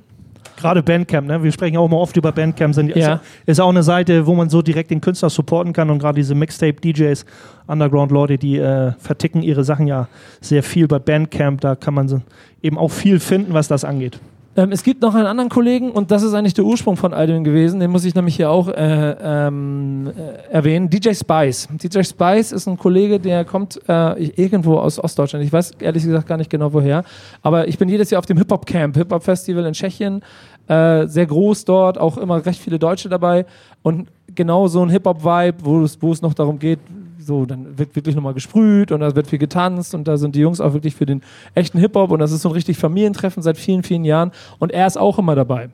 [0.57, 1.43] Gerade Bandcamp, ne?
[1.43, 2.73] Wir sprechen auch immer oft über Bandcamp.
[2.73, 3.15] Sind, Ja.
[3.15, 6.15] ist, ist auch eine Seite, wo man so direkt den Künstler supporten kann und gerade
[6.15, 7.25] diese Mixtape-DJs,
[7.67, 10.07] Underground-Leute, die äh, verticken ihre Sachen ja
[10.41, 11.61] sehr viel bei Bandcamp.
[11.61, 12.21] Da kann man so
[12.61, 14.19] eben auch viel finden, was das angeht.
[14.55, 17.25] Ähm, es gibt noch einen anderen Kollegen und das ist eigentlich der Ursprung von all
[17.25, 17.79] dem gewesen.
[17.79, 20.89] Den muss ich nämlich hier auch äh, ähm, äh, erwähnen.
[20.89, 21.67] DJ Spice.
[21.71, 25.43] DJ Spice ist ein Kollege, der kommt äh, irgendwo aus Ostdeutschland.
[25.43, 27.03] Ich weiß ehrlich gesagt gar nicht genau woher.
[27.41, 30.21] Aber ich bin jedes Jahr auf dem Hip-Hop Camp, Hip-Hop Festival in Tschechien.
[30.67, 33.47] Äh, sehr groß dort, auch immer recht viele Deutsche dabei.
[33.81, 36.79] Und genau so ein Hip-Hop-Vibe, wo es, wo es noch darum geht,
[37.25, 40.39] so, dann wird wirklich nochmal gesprüht und da wird viel getanzt und da sind die
[40.39, 41.21] Jungs auch wirklich für den
[41.55, 44.87] echten Hip-Hop und das ist so ein richtig Familientreffen seit vielen, vielen Jahren und er
[44.87, 45.69] ist auch immer dabei.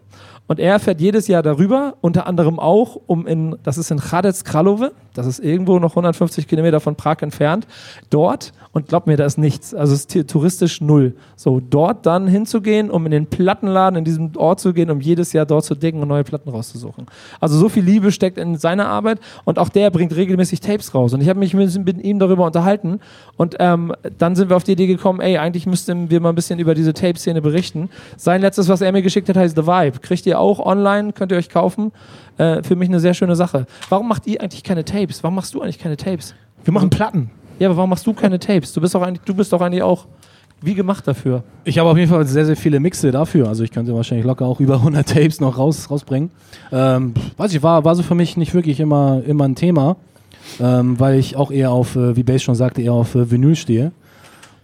[0.47, 4.43] Und er fährt jedes Jahr darüber, unter anderem auch, um in, das ist in Hradec
[4.43, 7.67] Kralove, das ist irgendwo noch 150 Kilometer von Prag entfernt,
[8.09, 12.27] dort, und glaub mir, da ist nichts, also es ist touristisch null, so, dort dann
[12.27, 15.75] hinzugehen, um in den Plattenladen in diesem Ort zu gehen, um jedes Jahr dort zu
[15.75, 17.07] dicken und neue Platten rauszusuchen.
[17.39, 21.13] Also so viel Liebe steckt in seiner Arbeit und auch der bringt regelmäßig Tapes raus.
[21.13, 22.99] Und ich habe mich mit, mit ihm darüber unterhalten
[23.35, 26.35] und ähm, dann sind wir auf die Idee gekommen, ey, eigentlich müssten wir mal ein
[26.35, 27.89] bisschen über diese Tape-Szene berichten.
[28.17, 29.99] Sein letztes, was er mir geschickt hat, heißt The Vibe.
[29.99, 31.91] Kriegt ihr auch online, könnt ihr euch kaufen.
[32.39, 33.65] Äh, für mich eine sehr schöne Sache.
[33.89, 35.08] Warum macht ihr eigentlich keine Tapes?
[35.21, 36.35] Warum machst du eigentlich keine Tapes?
[36.63, 37.31] Wir machen Platten.
[37.59, 38.73] Ja, aber warum machst du keine Tapes?
[38.73, 40.05] Du bist doch eigentlich, du bist doch eigentlich auch
[40.61, 41.43] wie gemacht dafür.
[41.63, 43.47] Ich habe auf jeden Fall sehr, sehr viele Mixe dafür.
[43.47, 46.31] Also ich könnte wahrscheinlich locker auch über 100 Tapes noch raus, rausbringen.
[46.71, 49.97] Ähm, weiß ich, war, war so für mich nicht wirklich immer, immer ein Thema,
[50.59, 53.55] ähm, weil ich auch eher auf, äh, wie Base schon sagte, eher auf äh, Vinyl
[53.55, 53.91] stehe.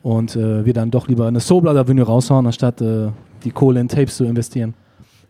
[0.04, 3.08] Und äh, wir dann doch lieber eine Soul oder Vinyl raushauen, anstatt äh,
[3.44, 4.76] die Kohle in Tapes zu investieren.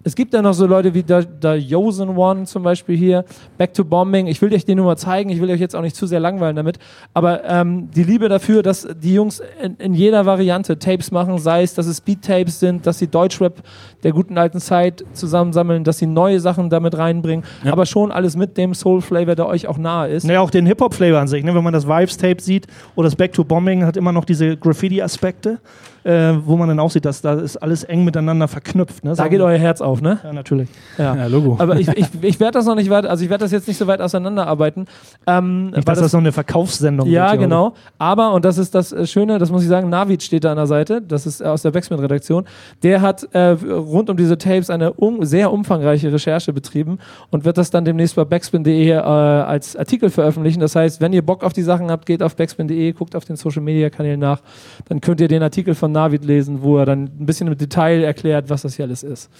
[0.08, 3.26] Es gibt ja noch so Leute wie der, der Yosen One zum Beispiel hier,
[3.58, 4.28] Back to Bombing.
[4.28, 6.20] Ich will euch den nur mal zeigen, ich will euch jetzt auch nicht zu sehr
[6.20, 6.78] langweilen damit.
[7.16, 11.64] Aber ähm, die Liebe dafür, dass die Jungs in, in jeder Variante Tapes machen, sei
[11.64, 13.64] es, dass es Beat-Tapes sind, dass sie Deutschrap
[14.04, 17.72] der guten alten Zeit zusammensammeln, dass sie neue Sachen damit reinbringen, Ja.
[17.72, 20.24] aber schon alles mit dem Soul-Flavor, der euch auch nahe ist.
[20.26, 21.44] Naja, auch den Hip-Hop-Flavor an sich.
[21.44, 21.56] Ne?
[21.56, 25.58] Wenn man das Vibes-Tape sieht oder das Back to Bombing hat immer noch diese Graffiti-Aspekte,
[26.06, 29.04] äh, wo man dann auch sieht, dass da ist alles eng miteinander verknüpft.
[29.04, 29.16] Ne?
[29.16, 30.20] Da geht euer Herz auf, ne?
[30.24, 30.70] Ja, natürlich.
[30.98, 31.16] Ja.
[31.16, 31.56] Ja, Logo.
[31.60, 33.78] Aber ich, ich, ich werde das noch nicht weiter, also ich werde das jetzt nicht
[33.78, 34.86] so weit auseinanderarbeiten.
[35.26, 37.74] Ähm, Nicht, dass das noch eine Verkaufssendung Ja, wird genau.
[37.98, 40.58] Aber, und das ist das äh, Schöne, das muss ich sagen, Navid steht da an
[40.58, 42.46] der Seite, das ist äh, aus der Backspin-Redaktion.
[42.84, 47.00] Der hat äh, rund um diese Tapes eine um, sehr umfangreiche Recherche betrieben
[47.32, 50.60] und wird das dann demnächst bei backspin.de äh, als Artikel veröffentlichen.
[50.60, 53.38] Das heißt, wenn ihr Bock auf die Sachen habt, geht auf backspin.de, guckt auf den
[53.38, 54.42] Social-Media-Kanälen nach,
[54.88, 58.04] dann könnt ihr den Artikel von Navid lesen, wo er dann ein bisschen im Detail
[58.04, 59.32] erklärt, was das hier alles ist.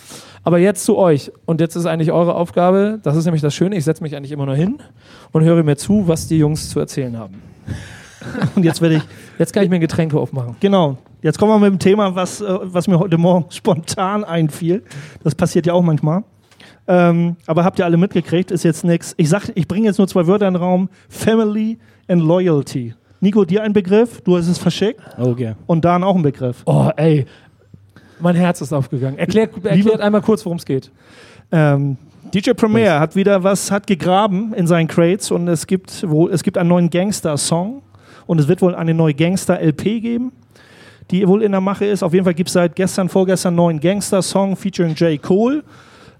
[0.44, 1.32] Aber jetzt zu euch.
[1.46, 4.32] Und jetzt ist eigentlich eure Aufgabe, das ist nämlich das Schöne, ich setze mich eigentlich
[4.32, 4.80] immer nur hin
[5.32, 7.36] und höre mir zu, was die Jungs zu erzählen haben.
[8.56, 9.04] Und jetzt werde ich,
[9.38, 10.56] Jetzt kann ich mir Getränke aufmachen.
[10.60, 14.84] genau, jetzt kommen wir mit dem Thema, was, äh, was mir heute Morgen spontan einfiel.
[15.24, 16.24] Das passiert ja auch manchmal.
[16.88, 19.14] Ähm, aber habt ihr alle mitgekriegt, ist jetzt nichts.
[19.18, 22.94] Ich sag, ich bringe jetzt nur zwei Wörter in den Raum: Family and Loyalty.
[23.26, 25.56] Nico, dir ein Begriff, du hast es verschickt Okay.
[25.66, 26.62] und Dan auch ein Begriff.
[26.68, 27.26] Oh, ey.
[28.20, 29.18] Mein Herz ist aufgegangen.
[29.18, 30.92] Erklär, erklärt einmal kurz, worum es geht.
[31.52, 31.98] Ähm,
[32.32, 36.44] DJ Premier hat wieder was, hat gegraben in seinen Crates und es gibt, wo, es
[36.44, 37.82] gibt einen neuen Gangster-Song
[38.28, 40.32] und es wird wohl eine neue Gangster-LP geben,
[41.10, 42.04] die wohl in der Mache ist.
[42.04, 45.20] Auf jeden Fall gibt es seit gestern, vorgestern einen neuen Gangster-Song featuring J.
[45.20, 45.64] Cole.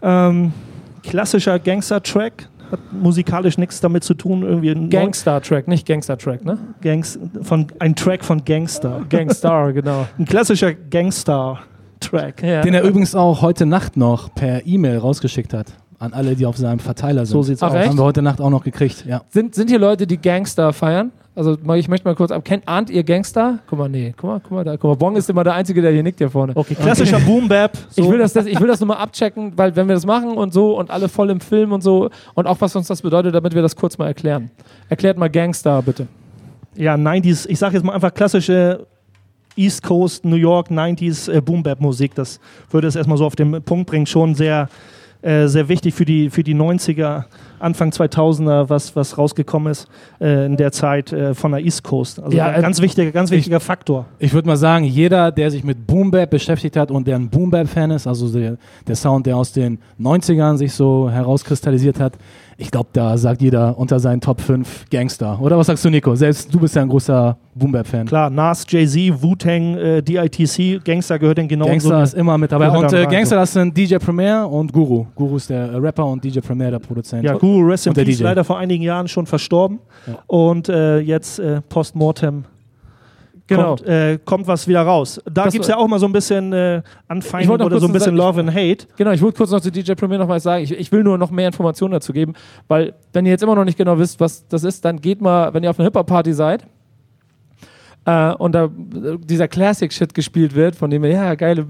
[0.02, 0.54] Ähm,
[1.04, 4.44] klassischer Gangster-Track, hat musikalisch nichts damit zu tun.
[4.44, 6.58] Irgendwie ein Gangstar-Track, nicht Gangster-Track, ne?
[6.82, 9.02] Gangs von, ein Track von Gangster.
[9.10, 10.08] Gangstar, genau.
[10.18, 12.44] Ein klassischer Gangster-Track.
[12.44, 12.62] Ja.
[12.62, 15.74] Den er übrigens auch heute Nacht noch per E-Mail rausgeschickt hat.
[15.98, 17.34] An alle, die auf seinem Verteiler sind.
[17.34, 17.76] So sieht's Ach, aus.
[17.76, 17.90] echt?
[17.90, 19.22] Haben wir heute Nacht auch noch gekriegt, ja.
[19.30, 21.12] Sind, sind hier Leute, die Gangster feiern?
[21.36, 22.46] Also ich möchte mal kurz ab.
[22.46, 23.60] Kennt, ahnt ihr Gangster?
[23.68, 24.14] Guck mal, nee.
[24.16, 24.78] Guck mal, guck mal da.
[24.78, 26.54] Guck mal, Bong ist immer der Einzige, der hier nickt hier vorne.
[26.56, 27.78] Okay, klassischer Boom-Bap.
[27.90, 28.04] So.
[28.04, 30.38] Ich will das, das, ich will das nur mal abchecken, weil wenn wir das machen
[30.38, 33.36] und so und alle voll im Film und so und auch was uns das bedeutet,
[33.36, 34.50] damit wir das kurz mal erklären.
[34.88, 36.08] Erklärt mal Gangstar, bitte.
[36.76, 38.88] ja, 90s, ich sag jetzt mal einfach klassische
[39.58, 42.16] East Coast, New York, 90s äh, Boom-Bap-Musik.
[42.16, 42.40] Das
[42.72, 44.06] würde es erstmal so auf den Punkt bringen.
[44.06, 44.70] Schon sehr,
[45.26, 47.24] sehr wichtig für die, für die 90er,
[47.60, 49.88] Anfang 2000er, was, was rausgekommen ist
[50.20, 52.22] äh, in der Zeit äh, von der East Coast.
[52.22, 54.06] Also Ja, ein äh, ganz wichtiger, ganz wichtiger Faktor.
[54.20, 57.30] Ich würde mal sagen, jeder, der sich mit Boom Bap beschäftigt hat und der ein
[57.30, 62.00] Boom Bap Fan ist, also der, der Sound, der aus den 90ern sich so herauskristallisiert
[62.00, 62.14] hat,
[62.58, 65.40] ich glaube, da sagt jeder unter seinen Top 5 Gangster.
[65.42, 66.16] Oder was sagst du, Nico?
[66.16, 68.06] Selbst du bist ja ein großer Boom Bap Fan.
[68.06, 72.70] Klar, Nas, Jay-Z, Wu-Tang, äh, DITC, Gangster gehört denn genau Gangster ist immer mit dabei.
[72.70, 75.06] Und äh, Gangster, das sind DJ Premier und Guru.
[75.16, 77.24] Guru ist der Rapper und DJ Premier der Produzent.
[77.26, 78.24] Ja, Guru Rest in Peace, DJ.
[78.24, 79.80] leider vor einigen Jahren schon verstorben.
[80.08, 80.20] Ja.
[80.28, 82.46] Und äh, jetzt äh, postmortem
[83.48, 83.76] Genau.
[83.76, 85.22] kommt, äh, kommt was wieder raus.
[85.32, 88.18] Da gibt es ja auch mal so ein bisschen äh, Anfeindung oder so ein bisschen
[88.18, 88.88] sagen, Love and Hate.
[88.98, 90.64] Genau, ich wollte kurz noch zu DJ Premier noch was sagen.
[90.64, 92.34] Ich, ich will nur noch mehr Informationen dazu geben,
[92.68, 95.54] weil wenn ihr jetzt immer noch nicht genau wisst, was das ist, dann geht mal,
[95.54, 96.66] wenn ihr auf einer Hip-Hop-Party seid
[98.06, 101.66] äh, und da dieser Classic-Shit gespielt wird, von dem ihr, ja, geile,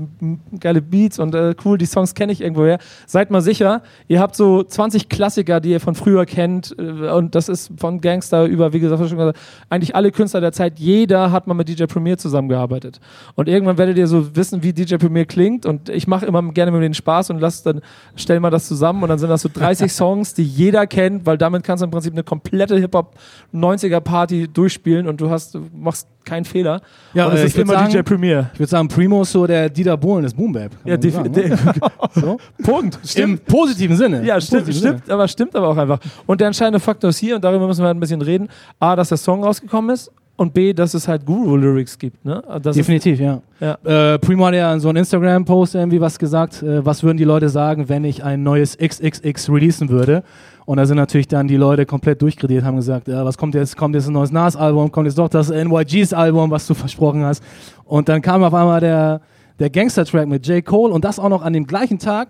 [0.60, 4.36] geile Beats und äh, cool, die Songs kenne ich irgendwoher, seid mal sicher, ihr habt
[4.36, 8.74] so 20 Klassiker, die ihr von früher kennt äh, und das ist von Gangster über,
[8.74, 12.18] wie gesagt, schon gesagt, eigentlich alle Künstler der Zeit, jeder hat mal mit DJ Premier
[12.18, 13.00] zusammengearbeitet.
[13.36, 16.72] Und irgendwann werdet ihr so wissen, wie DJ Premier klingt und ich mache immer gerne
[16.72, 17.82] mit denen Spaß und lass dann,
[18.16, 21.38] stell mal das zusammen und dann sind das so 30 Songs, die jeder kennt, weil
[21.38, 23.16] damit kannst du im Prinzip eine komplette Hip-Hop
[23.54, 26.82] 90er Party durchspielen und du hast, du machst keinen Fehler.
[27.14, 28.50] Ja, und es äh, ist ich würd immer sagen- DJ Premier.
[28.54, 30.72] Ich würde sagen, Primo ist so der Dieter Bohlen des Boom Bap.
[30.72, 31.58] kann Ja, defi- sagen, de- ne?
[32.16, 32.38] so?
[32.64, 32.98] Punkt.
[33.16, 34.26] Im positiven Sinne.
[34.26, 34.98] Ja, Im stimmt, positiven Sinne.
[35.00, 36.00] stimmt, aber stimmt aber auch einfach.
[36.26, 38.96] Und der entscheidende Faktor ist hier, und darüber müssen wir halt ein bisschen reden, A,
[38.96, 42.26] dass der Song rausgekommen ist und B, dass es halt Guru-Lyrics gibt.
[42.26, 42.44] Ne?
[42.62, 43.42] Das ist, Definitiv, ja.
[43.62, 43.78] Ja.
[44.16, 47.24] Äh, Primo hat ja in so einem Instagram-Post irgendwie was gesagt, äh, was würden die
[47.24, 50.24] Leute sagen, wenn ich ein neues XXX releasen würde?
[50.66, 53.78] Und da sind natürlich dann die Leute komplett durchkrediert, haben gesagt, ja, was kommt jetzt?
[53.78, 54.92] Kommt jetzt ein neues Nas-Album?
[54.92, 57.44] Kommt jetzt doch das NYGs-Album, was du versprochen hast?
[57.84, 59.22] Und dann kam auf einmal der,
[59.60, 60.66] der Gangster-Track mit J.
[60.66, 62.30] Cole und das auch noch an dem gleichen Tag,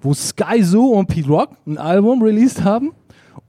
[0.00, 2.92] wo Sky Zoo und Pete Rock ein Album released haben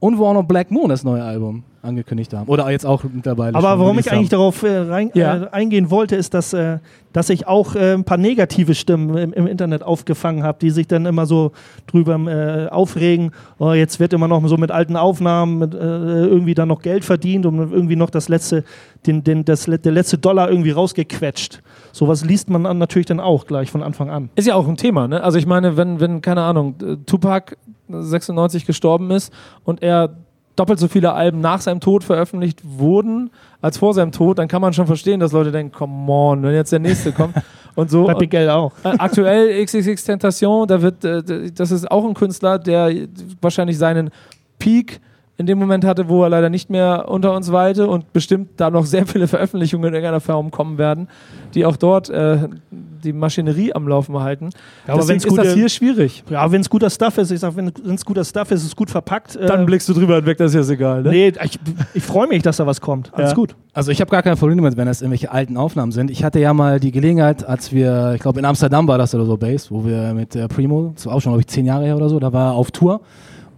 [0.00, 2.48] und wo auch noch Black Moon das neue Album angekündigt haben.
[2.48, 3.54] Oder jetzt auch mittlerweile.
[3.56, 4.38] Aber warum ich eigentlich haben.
[4.38, 5.44] darauf äh, rein, Ja.
[5.44, 6.78] äh, eingehen wollte, ist, dass, äh,
[7.12, 10.86] dass ich auch äh, ein paar negative Stimmen im, im Internet aufgefangen habe, die sich
[10.86, 11.52] dann immer so
[11.86, 13.30] drüber äh, aufregen.
[13.58, 17.04] Oh, jetzt wird immer noch so mit alten Aufnahmen mit, äh, irgendwie dann noch Geld
[17.04, 18.64] verdient und irgendwie noch das letzte,
[19.06, 21.62] den, den, das, der letzte Dollar irgendwie rausgequetscht.
[21.92, 24.28] Sowas liest man dann natürlich dann auch gleich von Anfang an.
[24.34, 25.22] Ist ja auch ein Thema, ne?
[25.22, 26.74] Also ich meine, wenn, wenn, keine Ahnung,
[27.06, 27.56] Tupac
[27.88, 29.32] 96 gestorben ist
[29.64, 30.10] und er
[30.56, 34.62] doppelt so viele Alben nach seinem Tod veröffentlicht wurden als vor seinem Tod, dann kann
[34.62, 37.34] man schon verstehen, dass Leute denken, come on, wenn jetzt der nächste kommt
[37.74, 38.04] und so.
[38.04, 38.72] Bei Big Geld auch.
[38.82, 42.92] äh, aktuell XXX Tentation, da wird, äh, das ist auch ein Künstler, der
[43.40, 44.10] wahrscheinlich seinen
[44.58, 45.00] Peak
[45.38, 48.70] in dem Moment hatte, wo er leider nicht mehr unter uns weilte und bestimmt da
[48.70, 51.08] noch sehr viele Veröffentlichungen in irgendeiner Form kommen werden,
[51.54, 54.46] die auch dort äh, die Maschinerie am Laufen halten.
[54.86, 56.24] Ja, aber Deswegen wenn's ist das gute- hier schwierig.
[56.30, 58.76] Ja, wenn es guter Stuff ist, ich sag, wenn es guter Stuff ist, ist es
[58.76, 59.36] gut verpackt.
[59.40, 61.02] Dann äh, blickst du drüber hinweg, das ist jetzt egal.
[61.02, 61.10] Ne?
[61.10, 61.58] Nee, ich,
[61.92, 63.12] ich freue mich, dass da was kommt.
[63.14, 63.34] Alles Ja.
[63.36, 63.54] gut.
[63.74, 66.10] Also ich habe gar kein Problem damit, wenn das irgendwelche alten Aufnahmen sind.
[66.10, 69.26] Ich hatte ja mal die Gelegenheit, als wir, ich glaube in Amsterdam war das oder
[69.26, 71.84] so, Base, wo wir mit äh, Primo, das war auch schon, glaube ich, zehn Jahre
[71.84, 73.02] her oder so, da war er auf Tour.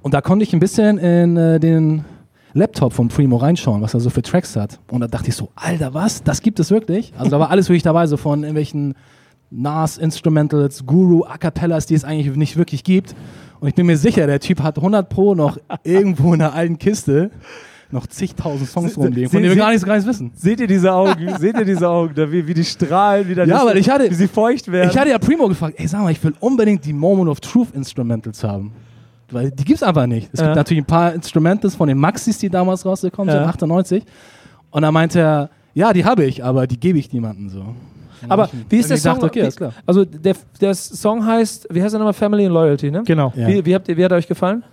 [0.03, 2.05] Und da konnte ich ein bisschen in äh, den
[2.55, 4.79] Laptop von Primo reinschauen, was er so für Tracks hat.
[4.91, 6.23] Und da dachte ich so, Alter, was?
[6.23, 7.13] Das gibt es wirklich?
[7.19, 8.95] Also da war alles wirklich dabei, so von irgendwelchen
[9.51, 13.15] Nas Instrumentals, Guru, A Cappellas, die es eigentlich nicht wirklich gibt.
[13.61, 16.79] Und ich bin mir sicher, der Typ hat 100 Pro noch irgendwo in einer alten
[16.79, 17.31] Kiste
[17.91, 20.31] noch zigtausend Songs Sie- rumliegen, von denen wir gar nichts, gar nichts wissen.
[20.35, 21.35] Seht ihr diese Augen?
[21.39, 22.15] Seht ihr diese Augen?
[22.15, 24.91] Da, wie, wie die strahlen, wie, Ja, weil ich hatte- wie sie feucht werden.
[24.91, 27.69] Ich hatte ja Primo gefragt, ey, sag mal, ich will unbedingt die Moment of Truth
[27.75, 28.73] Instrumentals haben.
[29.31, 30.31] Weil die gibt's einfach nicht.
[30.33, 30.47] Es Ja.
[30.47, 33.41] gibt natürlich ein paar Instrumentals von den Maxis, die damals rausgekommen Ja.
[33.41, 34.05] sind, 98.
[34.71, 37.65] Und dann meinte er, ja, die habe ich, aber die gebe ich niemandem so.
[38.29, 39.15] Aber wie ist der ich Song?
[39.15, 39.73] dachte, okay, wie, klar.
[39.87, 42.15] Also der, der Song heißt, wie heißt er nochmal?
[42.15, 43.03] Family and Loyalty, ne?
[43.07, 43.33] Genau.
[43.37, 43.47] Ja.
[43.47, 44.65] Wie, wie, habt ihr, wie hat er euch gefallen?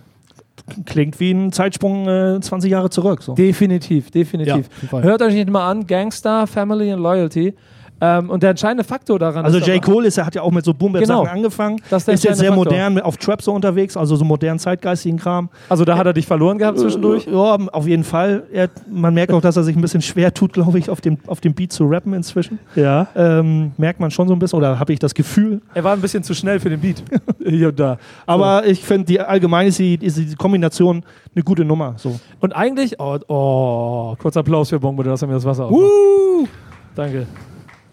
[0.84, 3.22] Klingt wie ein Zeitsprung äh, 20 Jahre zurück.
[3.22, 3.34] So.
[3.34, 4.68] Definitiv, definitiv.
[4.90, 5.00] Ja.
[5.02, 7.54] Hört euch nicht mal an, Gangster, Family and Loyalty.
[8.00, 9.66] Ähm, und der entscheidende Faktor daran Also ist.
[9.66, 9.76] J.
[9.76, 11.24] aber- Cole ist, er hat ja auch mit so boom Genau.
[11.24, 11.80] sachen angefangen.
[11.88, 14.58] Das ist der ist jetzt sehr entscheidende modern auf Trap so unterwegs, also so modernen
[14.58, 15.48] zeitgeistigen Kram.
[15.70, 17.26] Also da hat er dich verloren gehabt zwischendurch.
[17.26, 18.42] Ja, auf jeden Fall.
[18.52, 21.16] Er, man merkt auch, dass er sich ein bisschen schwer tut, glaube ich, auf dem,
[21.26, 22.58] auf dem Beat zu rappen inzwischen.
[22.74, 23.06] Ja.
[23.16, 25.62] Ähm, merkt man schon so ein bisschen, oder habe ich das Gefühl.
[25.72, 27.02] Er war ein bisschen zu schnell für den Beat.
[27.46, 27.96] Hier und da.
[28.26, 31.02] Aber ich finde, die allgemein ist die, ist die Kombination
[31.34, 31.94] eine gute Nummer.
[31.96, 32.18] So.
[32.40, 36.50] Und eigentlich, oh, oh kurzer Applaus für Bongo, dass er mir das Wasser aufmacht.
[36.94, 37.26] Danke.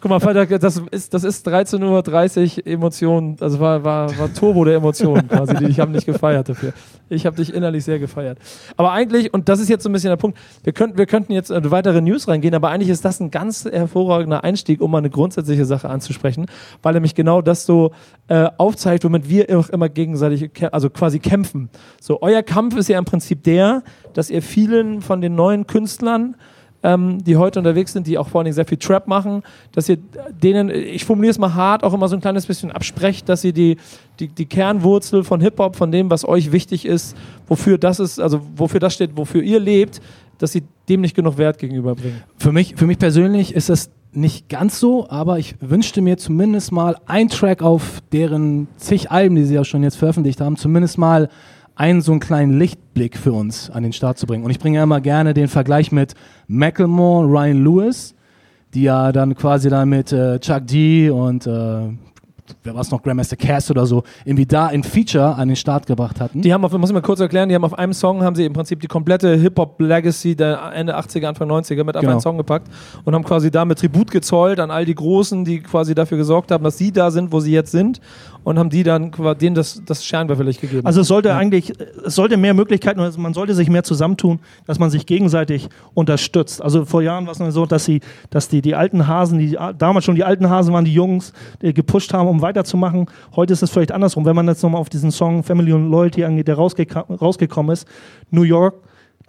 [0.04, 4.76] Guck mal, das ist, das ist 13.30 Uhr Emotionen, also war, war, war Turbo der
[4.76, 6.74] Emotionen quasi, die ich habe nicht gefeiert dafür.
[7.08, 8.38] Ich habe dich innerlich sehr gefeiert.
[8.76, 11.32] Aber eigentlich, und das ist jetzt so ein bisschen der Punkt, wir könnten, wir könnten
[11.32, 14.98] jetzt äh, weitere News reingehen, aber eigentlich ist das ein ganz hervorragender Einstieg, um mal
[14.98, 16.48] eine grundsätzliche Sache anzusprechen,
[16.82, 17.92] weil nämlich genau das so
[18.28, 21.70] äh, aufzeigt, womit wir auch immer gegenseitig, also quasi kämpfen.
[22.02, 26.36] So, euer Kampf ist ja im Prinzip der, dass ihr vielen von den neuen Künstlern
[26.84, 29.42] ähm, die heute unterwegs sind, die auch vor allen Dingen sehr viel Trap machen,
[29.72, 29.98] dass ihr
[30.42, 33.54] denen, ich formuliere es mal hart, auch immer so ein kleines bisschen absprecht, dass ihr
[33.54, 33.78] die,
[34.20, 37.16] die, die Kernwurzel von Hip-Hop, von dem, was euch wichtig ist,
[37.48, 40.02] wofür das ist, also wofür das steht, wofür ihr lebt,
[40.38, 42.24] dass sie dem nicht genug Wert gegenüberbringen.
[42.38, 46.72] Für mich, für mich persönlich ist das nicht ganz so, aber ich wünschte mir zumindest
[46.72, 50.98] mal ein Track auf deren zig Alben, die sie ja schon jetzt veröffentlicht haben, zumindest
[50.98, 51.30] mal
[51.76, 54.44] einen so einen kleinen Lichtblick für uns an den Start zu bringen.
[54.44, 56.14] Und ich bringe ja immer gerne den Vergleich mit
[56.48, 58.16] Macklemore, Ryan Lewis,
[58.74, 61.90] die ja dann quasi dann mit äh, Chuck D und äh,
[62.64, 65.86] wer war es noch, Grandmaster Cass oder so, irgendwie da ein Feature an den Start
[65.86, 66.42] gebracht hatten.
[66.42, 68.46] Die haben auf, muss ich mal kurz erklären, die haben auf einem Song, haben sie
[68.46, 72.14] im Prinzip die komplette Hip-Hop-Legacy der Ende 80er, Anfang 90er mit auf Genau.
[72.14, 72.68] einen Song gepackt
[73.06, 76.64] und haben quasi damit Tribut gezollt an all die Großen, die quasi dafür gesorgt haben,
[76.64, 78.02] dass sie da sind, wo sie jetzt sind
[78.44, 80.86] und haben die dann denen das, das Scheinwerferlicht gegeben.
[80.86, 81.74] Also es sollte eigentlich,
[82.06, 86.62] es sollte mehr Möglichkeiten, also man sollte sich mehr zusammentun, dass man sich gegenseitig unterstützt.
[86.62, 89.58] Also vor Jahren war es noch so, dass sie, dass die, die alten Hasen, die
[89.78, 93.08] damals schon die alten Hasen waren, die Jungs, die gepusht haben, um weiterzumachen.
[93.36, 94.26] Heute ist es vielleicht andersrum.
[94.26, 97.88] Wenn man jetzt nochmal auf diesen Song Family und Loyalty angeht, der rausgeka- rausgekommen ist,
[98.32, 98.76] New York,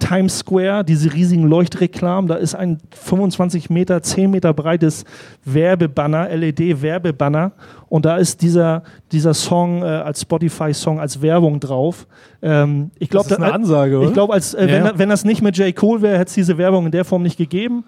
[0.01, 5.05] Times Square, diese riesigen Leuchtreklamen, da ist ein 25 Meter, 10 Meter breites
[5.45, 7.53] Werbebanner, LED-Werbebanner
[7.95, 12.09] und da ist dieser, dieser Song äh, als Spotify-Song, als Werbung drauf.
[12.43, 14.09] Ähm, ich glaube, das ist eine Ansage, oder?
[14.09, 15.73] ich glaube, als, äh, Ja, wenn, wenn das nicht mit J.
[15.77, 17.85] Cole wäre, hätte es diese Werbung in der Form nicht gegeben.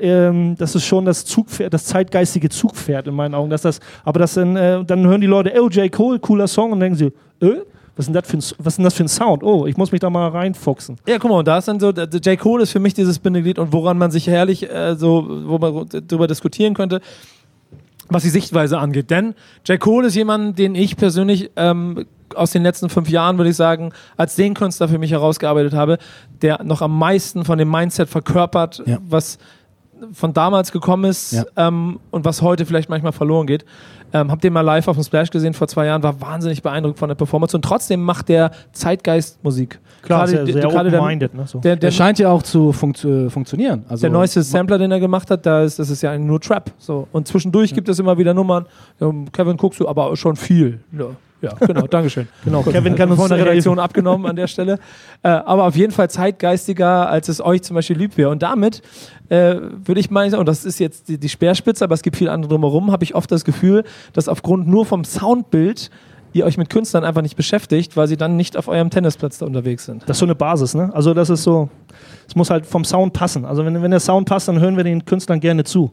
[0.00, 3.50] Ähm, das ist schon das Zugpferd, das zeitgeistige Zugpferd in meinen Augen.
[3.50, 5.92] Dass das, aber das dann, äh, dann hören die Leute, oh, J.
[5.92, 7.12] Cole, cooler Song, und denken sie,
[7.46, 7.60] äh,
[7.96, 9.42] was ist, denn das für ein, was ist denn das für ein Sound?
[9.42, 10.96] Oh, ich muss mich da mal reinfuchsen.
[11.06, 12.38] Ja, guck mal, und da ist dann so, J.
[12.38, 15.86] Cole ist für mich dieses Bindeglied und woran man sich herrlich äh, so, wo man
[16.06, 17.02] darüber diskutieren könnte,
[18.10, 19.10] was die Sichtweise angeht.
[19.10, 19.34] Denn
[19.66, 19.78] J.
[19.80, 23.92] Cole ist jemand, den ich persönlich ähm, aus den letzten fünf Jahren, würde ich sagen,
[24.16, 25.98] als den Künstler für mich herausgearbeitet habe,
[26.42, 28.98] der noch am meisten von dem Mindset verkörpert, Ja.
[29.08, 29.38] was
[30.12, 31.44] von damals gekommen ist Ja.
[31.56, 33.64] ähm, und was heute vielleicht manchmal verloren geht.
[34.12, 36.98] Ähm, hab den mal live auf dem Splash gesehen vor zwei Jahren, war wahnsinnig beeindruckt
[36.98, 39.78] von der Performance und trotzdem macht der Zeitgeist Musik.
[40.02, 41.00] Klar, Gerade sehr, sehr gerade der-.
[41.00, 41.58] Ne, so.
[41.60, 43.84] Der, Der der, scheint ja auch zu funkt äh, funktionieren.
[43.88, 46.72] Also, der neueste Sampler, den er gemacht hat, da ist, das ist ja nur Trap.
[46.78, 47.06] So.
[47.12, 48.66] Und zwischendurch gibt es immer wieder Nummern.
[49.32, 50.80] Kevin, guckst du, aber schon viel.
[50.98, 51.06] Ja,
[51.42, 52.28] ja genau, Dankeschein.
[52.44, 53.44] Genau, Kevin kann uns von der.
[53.44, 54.78] Redaktion abgenommen an der Stelle.
[55.22, 58.30] Äh, aber auf jeden Fall zeitgeistiger, als es euch zum Beispiel lieb wäre.
[58.30, 58.82] Und damit
[59.28, 62.28] äh, würde ich meinen, und das ist jetzt die, die Speerspitze, aber es gibt viel
[62.28, 65.90] andere drumherum, habe ich oft das Gefühl, dass aufgrund nur vom Soundbild
[66.32, 69.46] ihr euch mit Künstlern einfach nicht beschäftigt, weil sie dann nicht auf eurem Tennisplatz da
[69.46, 70.02] unterwegs sind.
[70.02, 70.90] Das ist so eine Basis, ne?
[70.94, 71.68] Also das ist so,
[72.28, 73.44] es muss halt vom Sound passen.
[73.44, 75.92] Also wenn, wenn der Sound passt, dann hören wir den Künstlern gerne zu.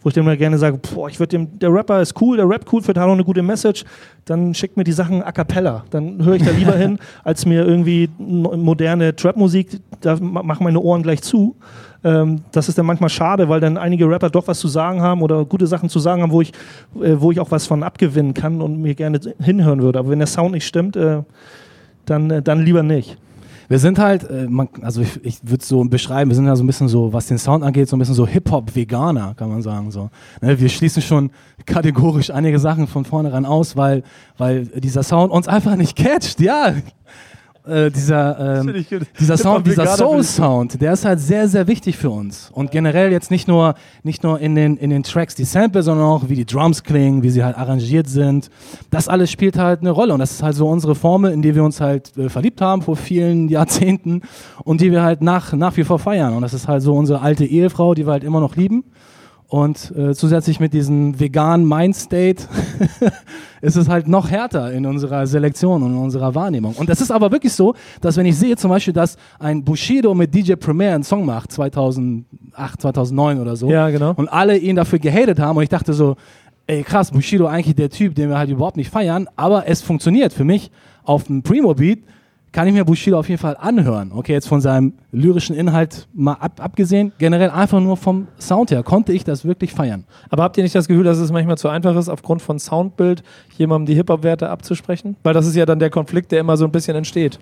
[0.00, 2.48] Wo ich dann mal gerne sage, boah, ich würde dem, der Rapper ist cool, der
[2.48, 3.84] Rap cool, hat auch eine gute Message,
[4.26, 5.84] dann schickt mir die Sachen a cappella.
[5.90, 10.78] Dann höre ich da lieber hin, als mir irgendwie moderne Trap-Musik, da ma- machen meine
[10.78, 11.56] Ohren gleich zu.
[12.04, 15.20] Ähm, das ist dann manchmal schade, weil dann einige Rapper doch was zu sagen haben
[15.20, 16.52] oder gute Sachen zu sagen haben, wo ich,
[17.02, 19.98] äh, wo ich auch was von abgewinnen kann und mir gerne hinhören würde.
[19.98, 21.22] Aber wenn der Sound nicht stimmt, äh,
[22.06, 23.18] dann, äh, dann lieber nicht.
[23.68, 26.56] Wir sind halt, äh, man, also ich, ich würde es so beschreiben, wir sind ja
[26.56, 29.60] so ein bisschen so, was den Sound angeht, so ein bisschen so Hip-Hop-Veganer, kann man
[29.60, 29.90] sagen.
[29.90, 30.10] So.
[30.40, 31.30] Ne, wir schließen schon
[31.66, 34.04] kategorisch einige Sachen von vornherein aus, weil,
[34.38, 36.74] weil dieser Sound uns einfach nicht catcht, ja.
[37.68, 38.84] Äh, dieser, ähm,
[39.18, 42.50] dieser Sound, dieser Soul-Sound, der ist halt sehr, sehr wichtig für uns.
[42.52, 46.06] Und generell jetzt nicht nur, nicht nur in den, in den Tracks die Samples, sondern
[46.06, 48.50] auch wie die Drums klingen, wie sie halt arrangiert sind.
[48.90, 50.14] Das alles spielt halt eine Rolle.
[50.14, 52.82] Und das ist halt so unsere Formel, in die wir uns halt äh, verliebt haben
[52.82, 54.22] vor vielen Jahrzehnten
[54.64, 56.34] und die wir halt nach, nach wie vor feiern.
[56.34, 58.84] Und das ist halt so unsere alte Ehefrau, die wir halt immer noch lieben.
[59.50, 62.44] Und äh, zusätzlich mit diesem veganen Mindstate
[63.62, 66.74] ist es halt noch härter in unserer Selektion und in unserer Wahrnehmung.
[66.74, 70.14] Und es ist aber wirklich so, dass wenn ich sehe zum Beispiel, dass ein Bushido
[70.14, 72.26] mit DJ Premier einen Song macht, 2008,
[72.82, 74.12] 2009 oder so, Ja, genau.
[74.16, 76.16] und alle ihn dafür gehatet haben und ich dachte so,
[76.66, 80.34] ey krass, Bushido eigentlich der Typ, den wir halt überhaupt nicht feiern, aber es funktioniert
[80.34, 80.70] für mich
[81.04, 82.00] auf dem Primo-Beat,
[82.52, 84.12] kann ich mir Bushido auf jeden Fall anhören.
[84.12, 88.82] Okay, jetzt von seinem lyrischen Inhalt mal ab, abgesehen, generell einfach nur vom Sound her
[88.82, 90.04] konnte ich das wirklich feiern.
[90.30, 93.22] Aber habt ihr nicht das Gefühl, dass es manchmal zu einfach ist, aufgrund von Soundbild
[93.56, 95.16] jemandem die Hip-Hop-Werte abzusprechen?
[95.22, 97.38] Weil das ist ja dann der Konflikt, der immer so ein bisschen entsteht.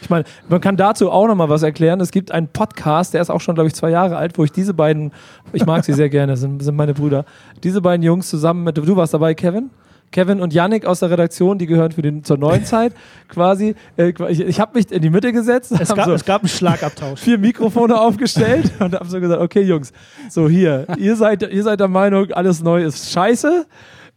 [0.00, 2.00] Ich meine, man kann dazu auch nochmal was erklären.
[2.00, 4.52] Es gibt einen Podcast, der ist auch schon, glaube ich, zwei Jahre alt, wo ich
[4.52, 5.12] diese beiden,
[5.52, 7.24] ich mag sie sehr gerne, sind, sind meine Brüder,
[7.62, 9.70] diese beiden Jungs zusammen mit, du warst dabei, Kevin?
[10.10, 12.92] Kevin und Yannick aus der Redaktion, die gehören für den, zur neuen Zeit
[13.28, 13.74] quasi.
[13.96, 16.48] Äh, ich ich habe mich in die Mitte gesetzt, Es gab, so es gab einen
[16.48, 17.20] Schlagabtausch.
[17.28, 19.92] vier Mikrofone aufgestellt und habe so gesagt, okay Jungs,
[20.28, 23.66] so hier, ihr seid, ihr seid der Meinung, alles neu ist scheiße.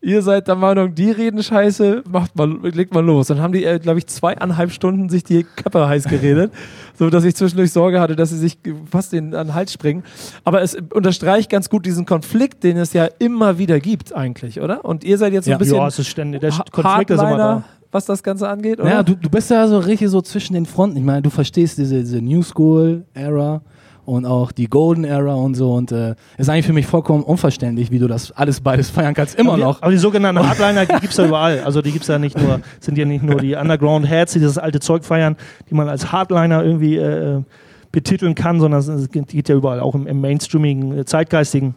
[0.03, 3.27] Ihr seid der Meinung, die reden scheiße, macht mal, legt mal los.
[3.27, 6.51] Dann haben die, äh, glaube ich, zweieinhalb Stunden sich die Köpfe heiß geredet,
[6.97, 8.57] so dass ich zwischendurch Sorge hatte, dass sie sich
[8.89, 10.03] fast in, an den Hals springen.
[10.43, 14.83] Aber es unterstreicht ganz gut diesen Konflikt, den es ja immer wieder gibt eigentlich, oder?
[14.85, 15.57] Und ihr seid jetzt so Ja.
[15.57, 16.41] ein bisschen Ja, es ist ständig.
[16.41, 17.63] Der Konflikt ist immer Hardliner, da.
[17.91, 18.89] was das Ganze angeht, oder?
[18.89, 20.97] Naja, du, du bist ja so richtig so zwischen den Fronten.
[20.97, 23.61] Ich meine, du verstehst diese, diese New School Era
[24.11, 25.73] und auch die Golden Era und so.
[25.73, 29.35] Und äh, ist eigentlich für mich vollkommen unverständlich, wie du das alles beides feiern kannst.
[29.35, 29.81] Immer Aber die, noch.
[29.81, 31.61] aber die sogenannten Hardliner gibt es ja überall.
[31.61, 34.57] Also die gibt es ja nicht nur, sind ja nicht nur die Underground-Heads, die das
[34.57, 35.37] alte Zeug feiern,
[35.69, 37.41] die man als Hardliner irgendwie äh,
[37.91, 41.75] betiteln kann, sondern es geht ja überall, auch im, im mainstreamigen, äh, zeitgeistigen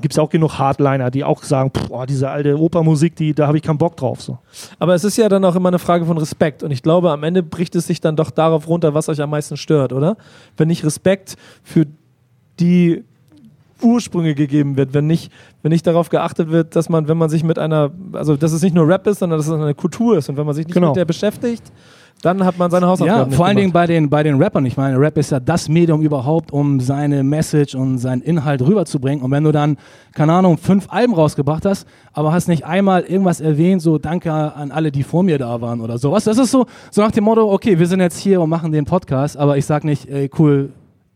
[0.00, 3.56] gibt es auch genug Hardliner, die auch sagen, oh, diese alte Opermusik, die, da habe
[3.56, 4.20] ich keinen Bock drauf.
[4.20, 4.38] So.
[4.78, 6.62] Aber es ist ja dann auch immer eine Frage von Respekt.
[6.62, 9.30] Und ich glaube, am Ende bricht es sich dann doch darauf runter, was euch am
[9.30, 10.16] meisten stört, oder?
[10.56, 11.86] Wenn nicht Respekt für
[12.58, 13.04] die
[13.82, 15.32] Ursprünge gegeben wird, wenn nicht,
[15.62, 18.62] wenn nicht darauf geachtet wird, dass man, wenn man sich mit einer, also dass es
[18.62, 20.74] nicht nur Rap ist, sondern dass es eine Kultur ist und wenn man sich nicht
[20.74, 20.88] Genau.
[20.88, 21.72] mit der beschäftigt,
[22.22, 24.66] dann hat man seine Ja, Hausaufgaben vor allen Dingen bei den, bei den Rappern.
[24.66, 29.24] Ich meine, Rap ist ja das Medium überhaupt, um seine Message und seinen Inhalt rüberzubringen.
[29.24, 29.76] Und wenn du dann,
[30.14, 34.70] keine Ahnung, fünf Alben rausgebracht hast, aber hast nicht einmal irgendwas erwähnt, so danke an
[34.70, 36.24] alle, die vor mir da waren oder sowas.
[36.24, 38.84] Das ist so, so nach dem Motto, okay, wir sind jetzt hier und machen den
[38.84, 40.70] Podcast, aber ich sag nicht, ey, cool,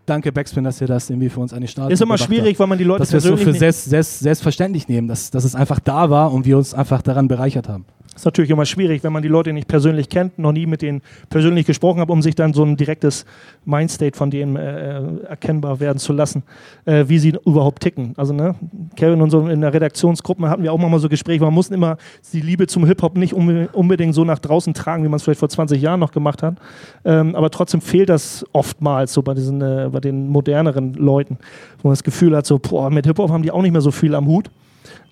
[0.06, 2.66] danke Backspin, dass ihr das irgendwie für uns an den Start Ist immer schwierig, weil
[2.66, 5.30] man die Leute dass wir es so persönlich für nicht- selbst, selbst, selbstverständlich nehmen, dass,
[5.30, 7.84] dass es einfach da war und wir uns einfach daran bereichert haben.
[8.14, 11.02] Ist natürlich immer schwierig, wenn man die Leute nicht persönlich kennt, noch nie mit denen
[11.30, 13.24] persönlich gesprochen hat, um sich dann so ein direktes
[13.64, 16.42] Mindstate von denen äh, erkennbar werden zu lassen,
[16.84, 18.14] äh, wie sie überhaupt ticken.
[18.16, 18.54] Also ne,
[18.96, 21.96] Kevin und so in der Redaktionsgruppe hatten wir auch mal so Gespräche, man muss immer
[22.32, 25.40] die Liebe zum Hip-Hop nicht unbe- unbedingt so nach draußen tragen, wie man es vielleicht
[25.40, 26.56] vor 20 Jahren noch gemacht hat.
[27.04, 31.38] Ähm, aber trotzdem fehlt das oftmals so bei diesen, äh, bei den moderneren Leuten,
[31.82, 33.90] wo man das Gefühl hat, so, boah, mit Hip-Hop haben die auch nicht mehr so
[33.90, 34.50] viel am Hut.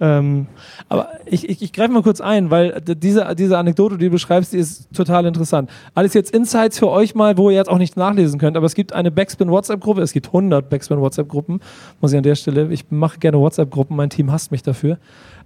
[0.01, 0.47] Ähm,
[0.89, 4.53] Aber ich, ich, ich greife mal kurz ein, weil diese, diese Anekdote, die du beschreibst,
[4.53, 5.71] die ist total interessant.
[5.95, 8.75] Alles jetzt Insights für euch mal, wo ihr jetzt auch nicht nachlesen könnt, aber es
[8.75, 11.61] gibt eine Backspin WhatsApp-Gruppe, es gibt 100 Backspin WhatsApp-Gruppen,
[12.01, 14.99] muss ich an der Stelle, ich mache gerne WhatsApp-Gruppen, mein Team hasst mich dafür.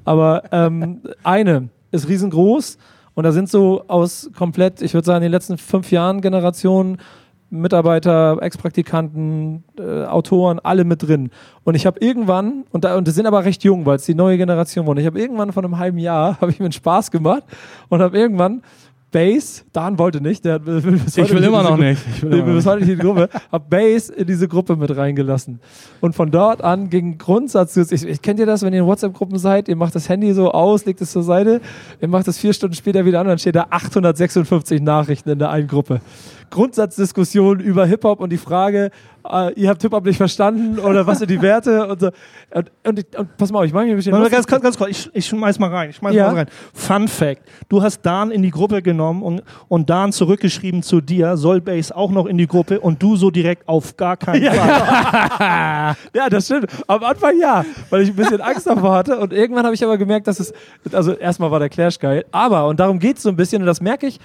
[0.04, 2.78] Aber ähm, eine ist riesengroß
[3.14, 6.98] und da sind so aus komplett, ich würde sagen, in den letzten fünf Jahren Generationen
[7.50, 11.30] Mitarbeiter, Ex-Praktikanten, äh, Autoren, alle mit drin.
[11.64, 14.14] Und ich habe irgendwann, und, da, und die sind aber recht jung, weil es die
[14.14, 17.10] neue Generation und ich habe irgendwann vor einem halben Jahr, habe ich mir einen Spaß
[17.10, 17.44] gemacht
[17.88, 18.62] und habe irgendwann
[19.12, 22.02] Bass, Dan wollte nicht, der will bis heute Ich will immer noch nicht.
[22.16, 24.76] Ich will immer noch bis heute nicht in die Gruppe, hab Bass in diese Gruppe
[24.76, 25.60] mit reingelassen.
[26.00, 29.38] Und von dort an ging Grundsatz, ich, ich kennt ihr das, wenn ihr in WhatsApp-Gruppen
[29.38, 31.60] seid, ihr macht das Handy so aus, legt es zur Seite,
[32.00, 35.50] ihr macht es vier Stunden später wieder an, dann steht da 856 Nachrichten in der
[35.50, 36.00] einen Gruppe.
[36.50, 38.90] Grundsatzdiskussion über Hip-Hop und die Frage,
[39.28, 42.10] äh, ihr habt Hip-Hop nicht verstanden oder was sind die Werte und so.
[42.54, 44.78] Und, und, und pass mal, auf, ich mache mich ein bisschen Mal ganz, ganz, ganz
[44.78, 45.90] kurz, ich, ich schmeiß mal rein.
[45.90, 46.28] Ich schmeiß Ja.
[46.28, 46.46] mal rein.
[46.72, 51.36] Fun Fact: Du hast Dan in die Gruppe genommen und, und Dan zurückgeschrieben zu dir,
[51.36, 55.96] soll Base auch noch in die Gruppe und du so direkt auf gar keinen Fall.
[56.14, 56.66] Ja, das stimmt.
[56.86, 59.18] Am Anfang ja, weil ich ein bisschen Angst davor hatte.
[59.18, 60.52] Und irgendwann habe ich aber gemerkt, dass es,
[60.92, 63.66] also erstmal war der Clash geil, aber, und darum geht es so ein bisschen, und
[63.66, 64.18] das merke ich,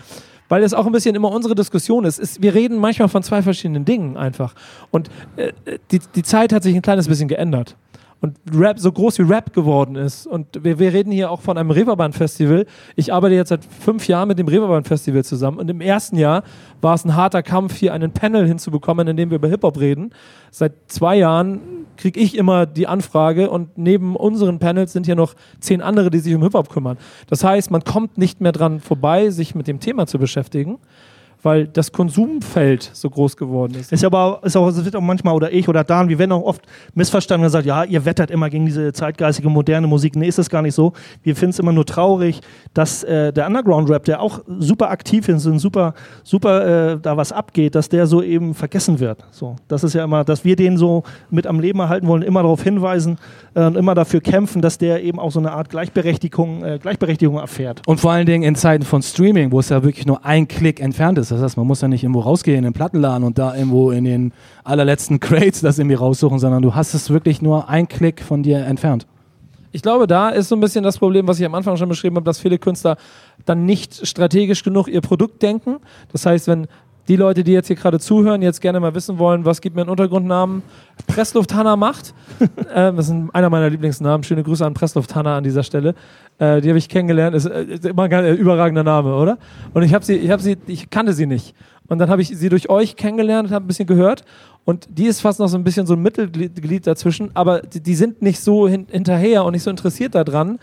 [0.52, 3.42] weil es auch ein bisschen immer unsere Diskussion ist, ist wir reden manchmal von zwei
[3.42, 4.54] verschiedenen Dingen einfach.
[4.92, 5.54] Und äh,
[5.92, 7.78] die, die Zeit hat sich ein kleines bisschen geändert.
[8.20, 10.28] und Rap so groß wie Rap geworden ist.
[10.28, 12.66] Und wir, wir reden hier auch von einem Reeperbahn-Festival.
[12.98, 16.44] Ich arbeite jetzt seit fünf Jahren mit dem Reeperbahn-Festival zusammen und im ersten Jahr
[16.82, 20.14] war es ein harter Kampf, hier einen Panel hinzubekommen, in dem wir über Hip-Hop reden.
[20.52, 25.36] Seit zwei Jahren kriege ich immer die Anfrage und neben unseren Panels sind hier noch
[25.60, 26.98] zehn andere, die sich um Hip-Hop kümmern.
[27.28, 30.80] Das heißt, man kommt nicht mehr dran vorbei, sich mit dem Thema zu beschäftigen
[31.44, 33.92] weil das Konsumfeld so groß geworden ist.
[33.92, 36.44] Ist aber, ist auch, es wird auch manchmal, oder ich oder Dan, wir werden auch
[36.44, 36.62] oft
[36.94, 40.16] missverstanden und gesagt, ja, ihr wettert immer gegen diese zeitgeistige, moderne Musik.
[40.16, 40.94] Nee, ist das gar nicht so.
[41.24, 42.42] Wir finden es immer nur traurig,
[42.74, 47.32] dass äh, der Underground-Rap, der auch super aktiv ist und super, super äh, da was
[47.32, 49.24] abgeht, dass der so eben vergessen wird.
[49.32, 52.42] So, das ist ja immer, dass wir den so mit am Leben erhalten wollen, immer
[52.42, 53.18] darauf hinweisen
[53.56, 57.38] äh, und immer dafür kämpfen, dass der eben auch so eine Art Gleichberechtigung, äh, Gleichberechtigung
[57.38, 57.82] erfährt.
[57.88, 60.80] Und vor allen Dingen in Zeiten von Streaming, wo es ja wirklich nur ein Klick
[60.80, 61.31] entfernt ist.
[61.32, 64.04] Das heißt, man muss ja nicht irgendwo rausgehen in den Plattenladen und da irgendwo in
[64.04, 68.44] den allerletzten Crates das irgendwie raussuchen, sondern du hast es wirklich nur ein Klick von
[68.44, 69.08] dir entfernt.
[69.72, 72.18] Ich glaube, da ist so ein bisschen das Problem, was ich am Anfang schon beschrieben
[72.18, 72.98] habe, dass viele Künstler
[73.46, 75.78] dann nicht strategisch genug ihr Produkt denken.
[76.12, 76.68] Das heißt, wenn
[77.12, 79.82] die Leute, die jetzt hier gerade zuhören, jetzt gerne mal wissen wollen, was gibt mir
[79.82, 80.64] einen Untergrundnamen,
[81.08, 82.14] Pressluft Hanna macht.
[82.40, 84.24] äh, das ist einer meiner Lieblingsnamen.
[84.24, 85.94] Schöne Grüße an Pressluft Hanna an dieser Stelle.
[86.40, 87.36] Äh, die habe ich kennengelernt.
[87.36, 89.38] Ist, äh, ist immer ein äh, überragender Name, oder?
[89.74, 91.54] Und ich habe sie, ich habe sie, ich kannte sie nicht.
[91.90, 94.24] Und dann habe ich sie durch euch kennengelernt und habe ein bisschen gehört.
[94.64, 97.96] Und die ist fast noch so ein bisschen so ein Mittelglied dazwischen, aber die, die
[97.96, 100.60] sind nicht so hin, hinterher und nicht so interessiert daran,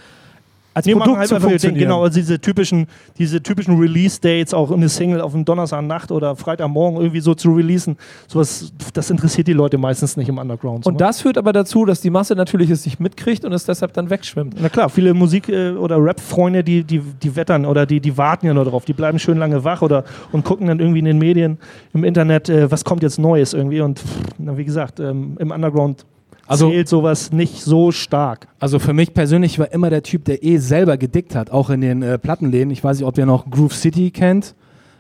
[0.79, 1.81] als nee, Produkt halt zu funktionieren.
[1.81, 2.87] Genau, also diese typischen,
[3.18, 7.97] diese typischen Release-Dates, auch eine Single auf dem Donnerstagnacht oder Freitagmorgen irgendwie so zu releasen,
[8.29, 10.85] sowas, das interessiert die Leute meistens nicht im Underground.
[10.85, 10.99] So, und ne?
[10.99, 14.09] das führt aber dazu, dass die Masse natürlich es nicht mitkriegt und es deshalb dann
[14.09, 14.55] wegschwimmt.
[14.61, 18.47] Na klar, viele Musik- äh, oder Rap-Freunde, die, die, die wettern oder die, die warten
[18.47, 21.18] ja nur darauf, die bleiben schön lange wach oder und gucken dann irgendwie in den
[21.18, 21.59] Medien,
[21.93, 24.01] im Internet, äh, was kommt jetzt Neues irgendwie und
[24.39, 26.07] na, wie gesagt, ähm, im Underground
[26.49, 28.49] also, zählt sowas nicht so stark.
[28.59, 31.80] Also für mich persönlich war immer der Typ, der eh selber gedickt hat, auch in
[31.80, 32.70] den äh, Plattenläden.
[32.70, 34.55] Ich weiß nicht, ob ihr noch Groove City kennt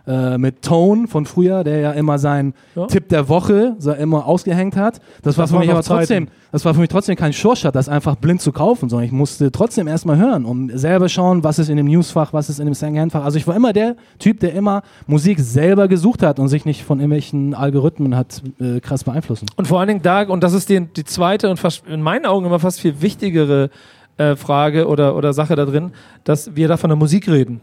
[0.08, 2.86] äh, mit Tone von früher, der ja immer seinen ja.
[2.86, 5.00] Tipp der Woche so immer ausgehängt hat.
[5.22, 7.90] Das, das war für mich aber trotzdem, das war für mich trotzdem kein Shortshot, das
[7.90, 11.68] einfach blind zu kaufen, sondern ich musste trotzdem erstmal hören und selber schauen, was ist
[11.68, 13.22] in dem Newsfach, was ist in dem Secondhand-Fach.
[13.22, 16.84] Also ich war immer der Typ, der immer Musik selber gesucht hat und sich nicht
[16.84, 19.46] von irgendwelchen Algorithmen hat äh, krass beeinflussen.
[19.56, 22.24] Und vor allen Dingen da, und das ist die, die zweite und fast in meinen
[22.24, 23.68] Augen immer fast viel wichtigere
[24.16, 25.92] äh, Frage oder, oder Sache da drin,
[26.24, 27.60] dass wir da von der Musik reden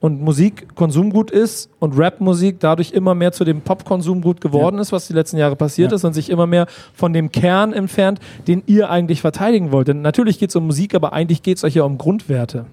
[0.00, 4.82] und Musik Konsumgut ist und Rapmusik dadurch immer mehr zu dem Popkonsumgut geworden ja.
[4.82, 5.96] ist, was die letzten Jahre passiert ja.
[5.96, 9.88] ist und sich immer mehr von dem Kern entfernt, den ihr eigentlich verteidigen wollt.
[9.88, 12.66] Denn natürlich geht es um Musik, aber eigentlich geht es euch ja um Grundwerte.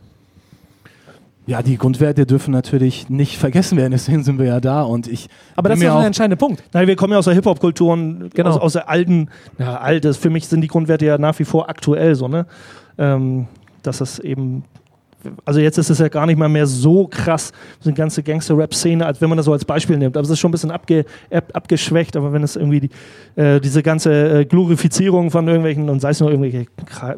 [1.45, 5.27] Ja, die Grundwerte dürfen natürlich nicht vergessen werden, deswegen sind wir ja da und ich.
[5.55, 6.63] Aber das ist ja der entscheidende Punkt.
[6.71, 8.51] Nein, wir kommen ja aus der Hip-Hop-Kultur und genau.
[8.51, 11.69] aus, aus, der alten, ja, altes, für mich sind die Grundwerte ja nach wie vor
[11.69, 12.45] aktuell so, ne?
[12.97, 13.47] Ähm,
[13.81, 14.63] dass es eben
[15.45, 19.05] also jetzt ist es ja gar nicht mal mehr so krass, so eine ganze Gangster-Rap-Szene,
[19.05, 20.17] als wenn man das so als Beispiel nimmt.
[20.17, 21.05] Aber es ist schon ein bisschen abge,
[21.53, 22.89] abgeschwächt, aber wenn es irgendwie die,
[23.39, 26.65] äh, diese ganze äh, Glorifizierung von irgendwelchen, und sei es nur irgendwelche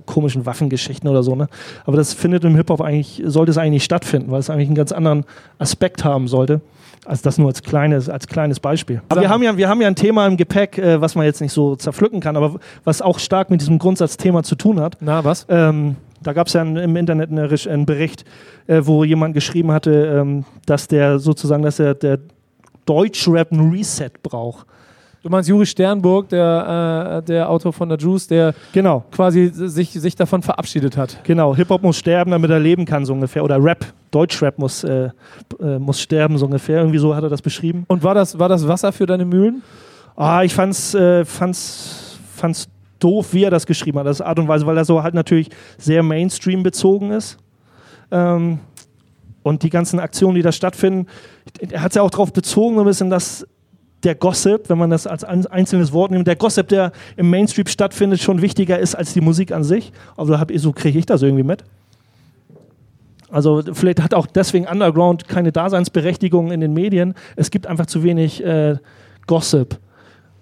[0.05, 1.47] komischen Waffengeschichten oder so, ne?
[1.85, 4.91] Aber das findet im Hip-Hop eigentlich, sollte es eigentlich stattfinden, weil es eigentlich einen ganz
[4.91, 5.25] anderen
[5.57, 6.61] Aspekt haben sollte.
[7.05, 9.01] Also das nur als kleines, als kleines Beispiel.
[9.09, 11.39] Aber wir haben, ja, wir haben ja ein Thema im Gepäck, äh, was man jetzt
[11.39, 14.97] nicht so zerpflücken kann, aber was auch stark mit diesem Grundsatzthema zu tun hat.
[15.01, 15.45] Na, was?
[15.47, 18.26] Ähm, da gab es ja im Internet einen Bericht,
[18.67, 22.19] äh, wo jemand geschrieben hatte, ähm, dass der sozusagen, dass der, der
[22.86, 24.65] Deutschrap ein Reset braucht.
[25.21, 29.03] Du meinst Juri Sternburg, der, äh, der Autor von der Juice, der genau.
[29.11, 31.23] quasi sich, sich davon verabschiedet hat.
[31.23, 33.43] Genau, Hip-Hop muss sterben, damit er leben kann, so ungefähr.
[33.43, 35.09] Oder Rap, Deutschrap muss, äh,
[35.59, 36.78] äh, muss sterben, so ungefähr.
[36.80, 37.86] Irgendwie so hat er das beschrieben.
[37.88, 39.63] Und war das, war das Wasser für deine Mühlen?
[40.15, 42.67] Ah, ich fand's, äh, fand's, fand's
[43.05, 44.07] doof, wie er das geschrieben hat.
[44.07, 47.37] Das ist Art und Weise, weil er so halt natürlich sehr Mainstream bezogen ist.
[48.11, 48.59] Ähm,
[49.43, 51.07] und die ganzen Aktionen, die da stattfinden,
[51.69, 53.45] er hat es ja auch darauf bezogen, ein bisschen, dass
[54.03, 58.21] der Gossip, wenn man das als einzelnes Wort nimmt, der Gossip, der im Mainstream stattfindet,
[58.21, 59.91] schon wichtiger ist als die Musik an sich.
[60.17, 61.63] Also so kriege ich das irgendwie mit.
[63.29, 67.13] Also vielleicht hat auch deswegen Underground keine Daseinsberechtigung in den Medien.
[67.35, 68.77] Es gibt einfach zu wenig äh,
[69.27, 69.79] Gossip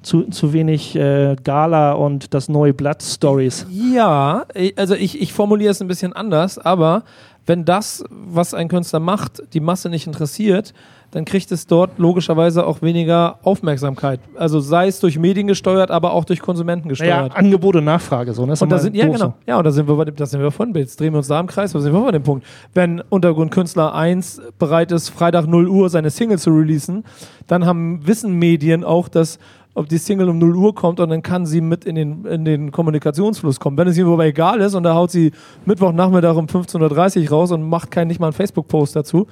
[0.04, 3.66] zu, zu wenig äh, Gala und das neue Blatt Stories.
[3.70, 4.46] Ja,
[4.76, 7.04] also ich, ich formuliere es ein bisschen anders, aber
[7.46, 10.74] wenn das, was ein Künstler macht, die Masse nicht interessiert,
[11.12, 14.20] dann kriegt es dort logischerweise auch weniger Aufmerksamkeit.
[14.36, 17.34] Also sei es durch Medien gesteuert, aber auch durch Konsumenten gesteuert.
[17.34, 18.48] Ja, Angebot und Nachfrage so.
[18.48, 18.56] Ne?
[18.60, 19.36] Und da sind, ja, genau.
[19.46, 21.28] Ja, und da sind wir bei dem, das sind wir von, jetzt drehen wir uns
[21.28, 22.48] da im Kreis, da sind wir bei dem Punkt.
[22.74, 27.04] Wenn Untergrundkünstler 1 bereit ist, Freitag 0 Uhr seine Single zu releasen,
[27.46, 29.38] dann haben, wissen Medien auch, dass
[29.76, 32.46] ob die Single um 0 Uhr kommt und dann kann sie mit in den, in
[32.46, 33.78] den Kommunikationsfluss kommen.
[33.78, 35.32] Wenn es ihm aber egal ist und da haut sie
[35.66, 39.28] Mittwochnachmittag um 15.30 Uhr raus und macht kein, nicht mal einen Facebook-Post dazu,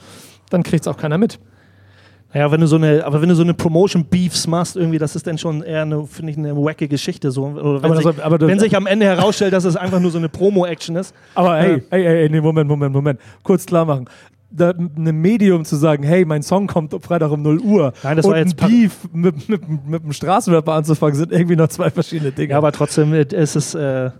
[0.49, 1.39] dann kriegt es auch keiner mit.
[2.33, 5.27] Naja, wenn du so eine, aber wenn du so eine Promotion-Beefs machst, irgendwie, das ist
[5.27, 7.29] dann schon eher eine, finde ich, eine wacke Geschichte.
[7.29, 7.43] So.
[7.43, 10.17] Oder wenn, Aber sich, aber wenn sich am Ende herausstellt, dass es einfach nur so
[10.17, 11.13] eine Promo-Action ist.
[11.35, 13.19] Aber hey, hey, hey, nee, Moment, Moment, Moment.
[13.43, 14.05] Kurz klar machen.
[14.53, 18.25] Da, ein Medium zu sagen, hey, mein Song kommt Freitag um 0 Uhr Nein, das
[18.25, 21.89] und war jetzt ein Beef mit, mit, mit einem Straßenrapper anzufangen, sind irgendwie noch zwei
[21.89, 22.51] verschiedene Dinge.
[22.51, 24.11] Ja, aber trotzdem ist es, äh,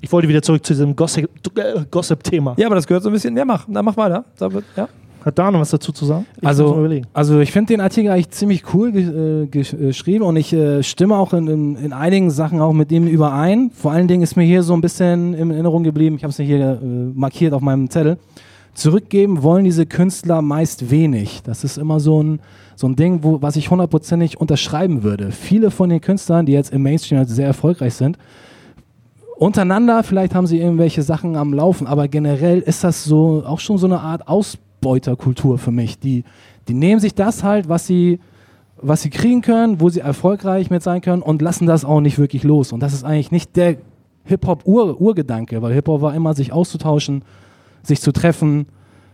[0.00, 1.28] ich wollte wieder zurück zu diesem Gossip-
[1.58, 2.54] äh, Gossip-Thema.
[2.56, 4.24] ja, aber das gehört so ein bisschen, ja, mach, na, mach weiter.
[4.38, 4.88] Da wird- Ja.
[5.24, 6.24] Hat da noch was dazu zu sagen?
[6.40, 10.36] Ich Also, also ich finde den Artikel eigentlich ziemlich cool ge äh, äh, geschrieben und
[10.36, 13.70] ich äh, stimme auch in, in, in einigen Sachen auch mit dem überein.
[13.74, 16.38] Vor allen Dingen ist mir hier so ein bisschen in Erinnerung geblieben, ich habe es
[16.38, 18.16] hier äh, markiert auf meinem Zettel.
[18.74, 21.42] Zurückgeben wollen diese Künstler meist wenig.
[21.42, 22.40] Das ist immer so ein,
[22.76, 25.32] so ein Ding, wo, was ich hundertprozentig unterschreiben würde.
[25.32, 28.16] Viele von den Künstlern, die jetzt im Mainstream halt sehr erfolgreich sind,
[29.40, 33.78] untereinander, vielleicht haben sie irgendwelche Sachen am Laufen, aber generell ist das so auch schon
[33.78, 35.98] so eine Art Ausbeuterkultur für mich.
[35.98, 36.24] Die,
[36.68, 38.20] die nehmen sich das halt, was sie,
[38.76, 42.18] was sie kriegen können, wo sie erfolgreich mit sein können und lassen das auch nicht
[42.18, 42.70] wirklich los.
[42.70, 43.76] Und das ist eigentlich nicht der
[44.24, 47.22] Hip-Hop-Urgedanke, weil Hip-Hop war immer, sich auszutauschen,
[47.82, 48.66] sich zu treffen,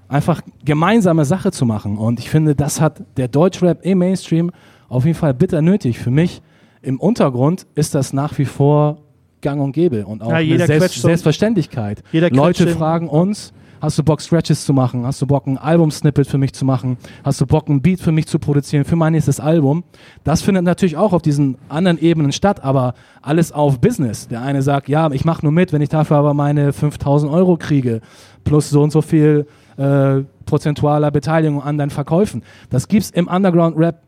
[0.08, 1.98] einfach gemeinsame Sache zu machen.
[1.98, 4.50] Und ich finde, das hat der Deutschrap im Mainstream
[4.88, 5.98] auf jeden Fall bitter nötig.
[5.98, 6.42] Für mich
[6.82, 8.98] im Untergrund ist das nach wie vor
[9.40, 12.02] gang und gäbe und auch Ja, jeder eine Selbst Selbstverständlichkeit.
[12.12, 15.04] Leute fragen uns, hast du Bock Scratches zu machen?
[15.04, 16.96] Hast du Bock ein Album-Snippet für mich zu machen?
[17.24, 19.84] Hast du Bock ein Beat für mich zu produzieren für mein nächstes Album?
[20.24, 24.28] Das findet natürlich auch auf diesen anderen Ebenen statt, aber alles auf Business.
[24.28, 27.56] Der eine sagt, ja, ich mache nur mit, wenn ich dafür aber meine 5000 Euro
[27.56, 28.00] kriege,
[28.46, 32.42] plus so und so viel äh, prozentualer Beteiligung an deinen Verkäufen.
[32.70, 34.00] Das gibt's im Underground-Rap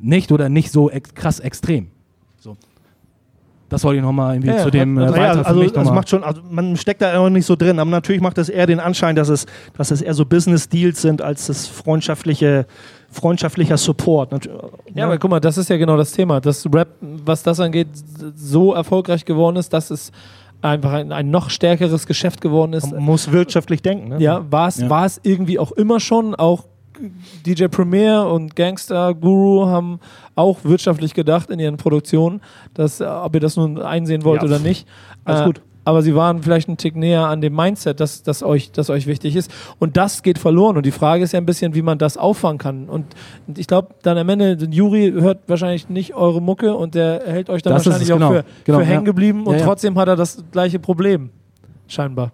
[0.00, 1.86] nicht oder nicht so ex krass extrem.
[2.40, 2.56] So.
[3.68, 5.92] Das wollte ich nochmal irgendwie Ja, zu dem äh, Naja, weiter für also, mich also
[5.92, 8.66] macht schon, also man steckt da auch nicht so drin, aber natürlich macht es eher
[8.66, 12.66] den Anschein, dass es, dass es eher so Business-Deals sind, als das freundschaftliche,
[13.10, 14.32] freundschaftlicher Support.
[14.32, 14.48] Nat-
[14.94, 17.88] Ja, aber guck mal, das ist ja genau das Thema, dass Rap, was das angeht,
[18.36, 20.12] so erfolgreich geworden ist, dass es
[20.64, 22.90] einfach ein, ein noch stärkeres Geschäft geworden ist.
[22.92, 24.08] man muss wirtschaftlich denken.
[24.08, 24.20] Ne?
[24.20, 24.90] Ja, war es Ja.
[24.90, 26.34] war es irgendwie auch immer schon.
[26.34, 26.64] Auch
[27.44, 29.98] DJ Premier und Gangster Guru haben
[30.36, 32.40] auch wirtschaftlich gedacht in ihren Produktionen,
[32.72, 34.86] dass, äh, ob ihr das nun einsehen wollt Ja, oder nicht.
[35.24, 35.62] alles Äh, gut.
[35.84, 39.06] Aber sie waren vielleicht einen Tick näher an dem Mindset, das, das, euch, das euch
[39.06, 39.50] wichtig ist.
[39.78, 40.76] Und das geht verloren.
[40.76, 42.88] Und die Frage ist ja ein bisschen, wie man das auffangen kann.
[42.88, 43.06] Und
[43.56, 47.50] ich glaube, dann am Ende, der Juri hört wahrscheinlich nicht eure Mucke und der hält
[47.50, 48.28] euch dann Das wahrscheinlich es, genau.
[48.28, 48.90] auch für, Genau, für ja.
[48.90, 49.46] hängen geblieben.
[49.46, 49.66] Und Ja, ja.
[49.66, 51.30] trotzdem hat er das gleiche Problem.
[51.86, 52.32] Scheinbar.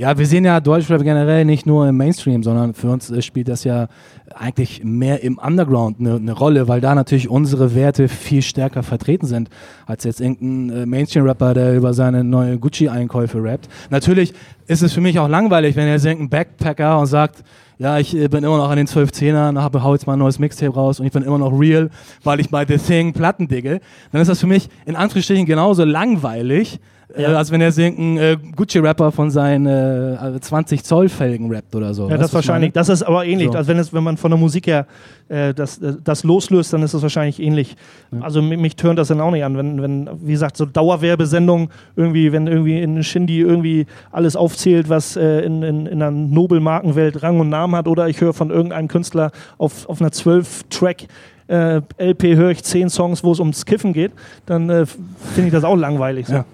[0.00, 3.48] Ja, wir sehen ja Deutschrap generell nicht nur im Mainstream, sondern für uns äh, spielt
[3.48, 3.88] das ja
[4.34, 9.26] eigentlich mehr im Underground eine eine Rolle, weil da natürlich unsere Werte viel stärker vertreten
[9.26, 9.50] sind,
[9.84, 13.68] als jetzt irgendein äh, Mainstream-Rapper, der über seine neue Gucci-Einkäufe rappt.
[13.90, 14.32] Natürlich
[14.66, 17.44] ist es für mich auch langweilig, wenn jetzt irgendein Backpacker und sagt,
[17.76, 20.18] ja, ich äh, bin immer noch an den 12 Zehnern, habe hau jetzt mal ein
[20.18, 21.90] neues Mixtape raus und ich bin immer noch real,
[22.24, 23.82] weil ich bei The Thing Platten digge,
[24.12, 26.80] dann ist das für mich in Anführungsstrichen genauso langweilig,
[27.16, 31.92] äh, als wenn er irgendein äh, Gucci-Rapper von seinen äh, 20 Zoll Felgen rappt oder
[31.94, 32.08] so.
[32.08, 32.72] Ja, das wahrscheinlich.
[32.72, 33.48] Das ist aber ähnlich.
[33.52, 33.58] So.
[33.58, 34.86] Also wenn, es, wenn man von der Musik her
[35.28, 37.76] äh, das, äh, das loslöst, dann ist es wahrscheinlich ähnlich.
[38.20, 41.68] Also mi- mich tönt das dann auch nicht an, wenn, wenn wie gesagt, so Dauerwerbesendungen
[41.96, 47.22] irgendwie, wenn irgendwie in Shindy irgendwie alles aufzählt, was äh, in, in, in einer Nobelmarkenwelt
[47.22, 51.04] Rang und Namen hat, oder ich höre von irgendeinem Künstler auf, auf einer 12-Track
[51.48, 54.12] äh, LP höre ich 10 Songs, wo es ums Kiffen geht,
[54.46, 56.26] dann finde ich das auch langweilig.
[56.28, 56.34] So.
[56.34, 56.44] Ja.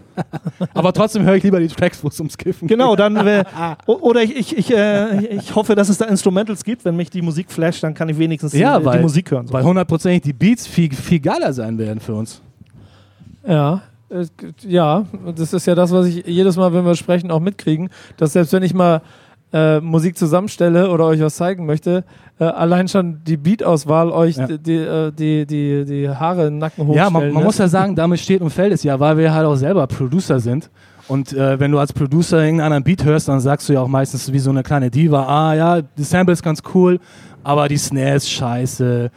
[0.75, 3.45] Aber trotzdem höre ich lieber die Tracks, wo es ums Kiffen Genau, dann wär,
[3.87, 6.85] oder ich, ich, ich, äh, ich hoffe, dass es da Instrumentals gibt.
[6.85, 9.47] Wenn mich die Musik flasht, dann kann ich wenigstens Ja, die, weil- die Musik hören.
[9.47, 9.53] So.
[9.53, 12.41] Weil hundertprozentig die Beats viel, viel geiler sein werden für uns.
[13.47, 13.83] Ja,
[14.63, 15.05] ja,
[15.37, 18.53] das ist ja das, was ich jedes Mal, wenn wir sprechen, auch mitkriegen, dass selbst
[18.53, 19.03] wenn ich mal
[19.57, 22.05] äh, Musik zusammenstelle oder euch was zeigen möchte,
[22.39, 24.47] äh, allein schon die Beat-Auswahl euch Ja.
[24.47, 27.69] die, die, äh, die, die, die Haare im Nacken hochstellen Ja, man, man muss ja
[27.69, 30.71] sagen, damit steht und fällt es ja, weil wir halt auch selber Producer sind.
[31.09, 33.89] Und äh, wenn du als Producer irgendeinen anderen Beat hörst, dann sagst du ja auch
[33.89, 36.99] meistens wie so eine kleine Diva, ah ja, die Sample ist ganz cool,
[37.45, 39.11] aber die Snare ist scheiße,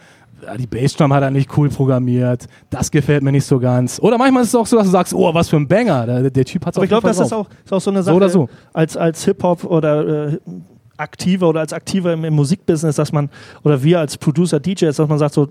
[0.45, 3.99] ja, die Bassdrum hat er nicht cool programmiert, das gefällt mir nicht so ganz.
[3.99, 6.29] Oder manchmal ist es auch so, dass du sagst, oh, was für ein Banger, der,
[6.29, 8.29] der Typ hat Aber ich glaube, das ist auch, ist auch so eine Sache, oder
[8.29, 8.49] so.
[8.73, 10.39] als, als Hip-Hop oder äh,
[10.97, 13.29] Aktiver oder als Aktiver im, im Musikbusiness, dass man,
[13.63, 15.47] oder wir als Producer, DJs, dass man sagt so,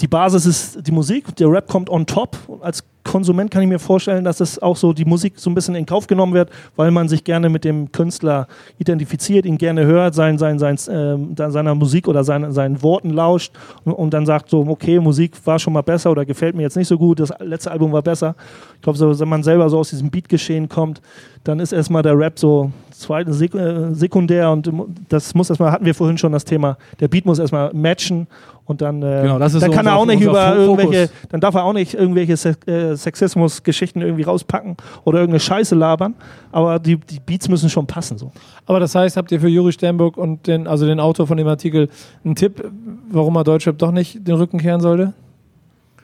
[0.00, 2.36] die Basis ist die Musik, der Rap kommt on top.
[2.60, 5.74] Als Konsument kann ich mir vorstellen, dass es auch so die Musik so ein bisschen
[5.74, 8.46] in Kauf genommen wird, weil man sich gerne mit dem Künstler
[8.78, 13.52] identifiziert, ihn gerne hört, sein, sein, sein, äh, seiner Musik oder seinen, seinen Worten lauscht
[13.84, 16.76] und, und, dann sagt so, okay, Musik war schon mal besser oder gefällt mir jetzt
[16.76, 18.36] nicht so gut, das letzte Album war besser.
[18.76, 21.02] Ich glaube, so, wenn man selber so aus diesem Beatgeschehen kommt,
[21.42, 24.70] dann ist erstmal der Rap so zweite Sek äh, sekundär und
[25.08, 28.26] das muss erstmal, hatten wir vorhin schon das Thema, der Beat muss erstmal matchen
[28.66, 31.64] und dann, äh, genau, dann so kann er auch nicht über irgendwelche, dann darf er
[31.64, 36.14] auch nicht irgendwelche Se äh, Sexismus-Geschichten irgendwie rauspacken oder irgendeine Scheiße labern,
[36.52, 38.30] aber die, die Beats müssen schon passen so.
[38.66, 41.48] Aber das heißt, habt ihr für Juri Sternburg und den, also den Autor von dem
[41.48, 41.88] Artikel
[42.24, 42.62] einen Tipp,
[43.10, 45.14] warum er Deutschrap doch nicht den Rücken kehren sollte?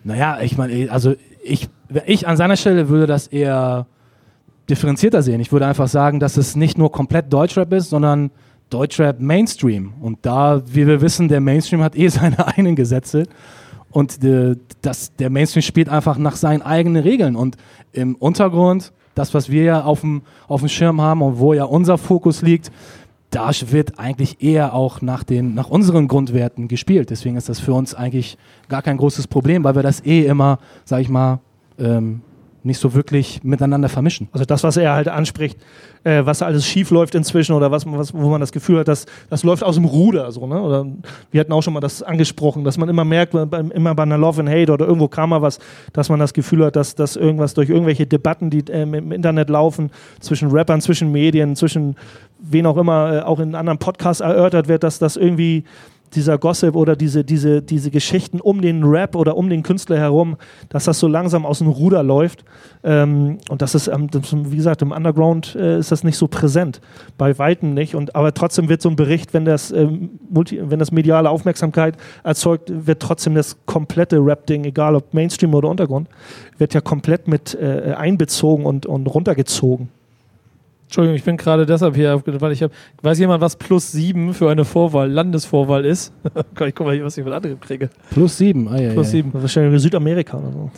[0.02, 1.68] Naja, ich meine, also ich,
[2.06, 3.86] ich an seiner Stelle würde das eher
[4.68, 5.40] differenzierter sehen.
[5.40, 8.30] Ich würde einfach sagen, dass es nicht nur komplett Deutschrap ist, sondern
[8.70, 9.92] Deutschrap Mainstream.
[10.00, 13.24] Und da, wie wir wissen, der Mainstream hat eh seine eigenen Gesetze.
[13.90, 17.36] Und äh, das, der Mainstream spielt einfach nach seinen eigenen Regeln.
[17.36, 17.56] Und
[17.92, 21.64] im Untergrund, das, was wir ja auf dem, auf dem Schirm haben und wo ja
[21.64, 22.70] unser Fokus liegt,
[23.30, 27.10] da wird eigentlich eher auch nach, den, nach unseren Grundwerten gespielt.
[27.10, 28.38] Deswegen ist das für uns eigentlich
[28.68, 31.40] gar kein großes Problem, weil wir das eh immer, sag ich mal,
[31.78, 32.22] ähm,
[32.66, 34.28] nicht so wirklich miteinander vermischen.
[34.32, 35.58] Also das, was er halt anspricht,
[36.04, 39.06] äh, was alles schief läuft inzwischen oder was, was, wo man das Gefühl hat, dass
[39.30, 40.30] das läuft aus dem Ruder.
[40.32, 40.60] So, ne?
[40.60, 40.86] Oder
[41.30, 44.40] wir hatten auch schon mal das angesprochen, dass man immer merkt, immer bei einer Love
[44.40, 45.58] and Hate oder irgendwo kam mal was,
[45.92, 49.48] dass man das Gefühl hat, dass, dass irgendwas durch irgendwelche Debatten, die äh, im Internet
[49.48, 49.90] laufen,
[50.20, 51.96] zwischen Rappern, zwischen Medien, zwischen
[52.38, 55.64] wen auch immer, äh, auch in anderen Podcasts erörtert wird, dass das irgendwie
[56.16, 60.36] dieser Gossip oder diese, diese, diese Geschichten um den Rap oder um den Künstler herum,
[60.68, 62.44] dass das so langsam aus dem Ruder läuft.
[62.82, 66.26] Ähm, und das ist, ähm, das, wie gesagt, im Underground äh, ist das nicht so
[66.26, 66.80] präsent.
[67.18, 67.94] Bei Weitem nicht.
[67.94, 71.96] Und, aber trotzdem wird so ein Bericht, wenn das, ähm, multi, wenn das mediale Aufmerksamkeit
[72.24, 76.08] erzeugt, wird trotzdem das komplette Rap-Ding, egal ob Mainstream oder Untergrund,
[76.58, 79.88] wird ja komplett mit äh, einbezogen und, und runtergezogen.
[80.86, 82.72] Entschuldigung, ich bin gerade deshalb hier, weil ich habe,
[83.02, 86.12] weiß jemand, was plus sieben für eine Vorwahl, Landesvorwahl ist?
[86.64, 87.90] ich guck mal, was ich von anderen kriege.
[88.10, 89.30] Plus sieben, ah, ja, Plus sieben.
[89.34, 90.70] Wahrscheinlich Südamerika oder so.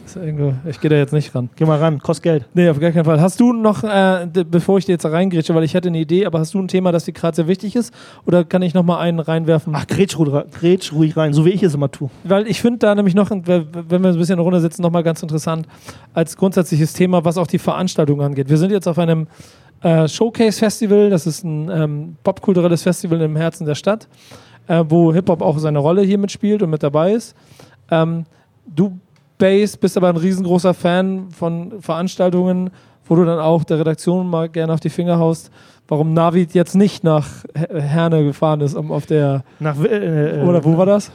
[0.66, 1.50] ich gehe da jetzt nicht ran.
[1.56, 2.44] Geh mal ran, kostet Geld.
[2.54, 3.20] Nee, auf gar keinen Fall.
[3.20, 6.38] Hast du noch, äh, bevor ich dir jetzt reingrätsche, weil ich hätte eine Idee, aber
[6.38, 7.92] hast du ein Thema, das dir gerade sehr wichtig ist?
[8.24, 9.74] Oder kann ich noch mal einen reinwerfen?
[9.76, 10.16] Ach, grätsch,
[10.52, 12.08] grätsch ruhig rein, so wie ich es immer tue.
[12.24, 14.90] Weil ich finde da nämlich noch, wenn wir ein bisschen in der Runde sitzen, noch
[14.90, 15.68] mal ganz interessant
[16.14, 18.48] als grundsätzliches Thema, was auch die Veranstaltung angeht.
[18.48, 19.26] Wir sind jetzt auf einem
[19.82, 21.10] äh, Showcase Festival.
[21.10, 24.08] Das ist ein ähm, popkulturelles Festival im Herzen der Stadt,
[24.66, 27.34] äh, wo Hip-Hop auch seine Rolle hier mitspielt und mit dabei ist.
[27.90, 28.24] Ähm,
[28.66, 28.98] du,
[29.38, 32.70] Bass, bist aber ein riesengroßer Fan von Veranstaltungen,
[33.06, 35.50] wo du dann auch der Redaktion mal gerne auf die Finger haust,
[35.86, 39.44] warum Navid jetzt nicht nach Herne gefahren ist, um auf der.
[39.58, 41.10] Nach, äh, äh, oder wo war das?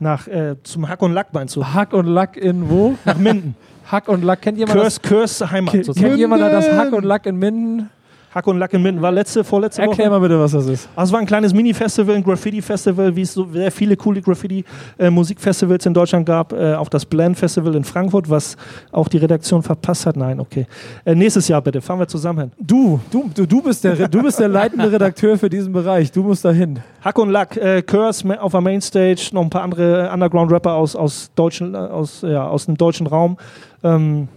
[0.00, 1.64] Nach, äh, zum Hack und Lack meinst du?
[1.64, 2.94] Hack und Lack in wo?
[3.04, 3.56] Nach Minden.
[3.90, 4.42] Hack und Lack.
[4.42, 5.08] Kennt jemand Curse, das?
[5.10, 5.72] Curse Heimat.
[5.72, 7.90] Kennt jemand das Hack und Lack in Minden?
[8.34, 10.02] Hack und Lack in Minden war letzte, vorletzte Erklär Woche.
[10.02, 10.88] Erklär mal bitte, was das ist.
[10.94, 15.86] Also es war ein kleines Mini-Festival, ein Graffiti-Festival, wie es so sehr viele coole Graffiti-Musikfestivals
[15.86, 16.52] in Deutschland gab.
[16.52, 18.56] Äh, auch das Blend-Festival in Frankfurt, was
[18.92, 20.16] auch die Redaktion verpasst hat.
[20.16, 20.66] Nein, okay.
[21.04, 22.52] Äh, nächstes Jahr bitte, fahren wir zusammen hin.
[22.60, 26.12] Du, du, du, du, bist, der, du bist der leitende Redakteur für diesen Bereich.
[26.12, 26.80] Du musst da hin.
[27.00, 31.30] Hack und Lack, äh, Curse auf der Mainstage, noch ein paar andere Underground-Rapper aus, aus,
[31.34, 33.38] deutschen, äh, aus, ja, aus dem deutschen Raum.
[33.82, 34.28] Ähm,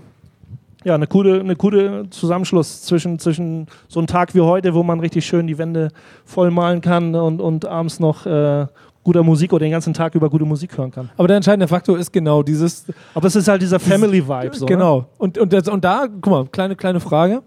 [0.84, 4.99] ja, eine coole, eine coole Zusammenschluss zwischen, zwischen so einem Tag wie heute, wo man
[4.99, 5.89] richtig schön die Wände
[6.25, 8.65] voll malen kann und, und abends noch äh,
[9.03, 11.09] guter Musik oder den ganzen Tag über gute Musik hören kann.
[11.17, 12.86] Aber der entscheidende Faktor ist genau dieses.
[13.13, 14.55] Aber es ist halt dieser Family-Vibe.
[14.55, 14.99] So, genau.
[14.99, 15.05] Ne?
[15.17, 17.41] Und, und, das, und da, guck mal, kleine, kleine Frage.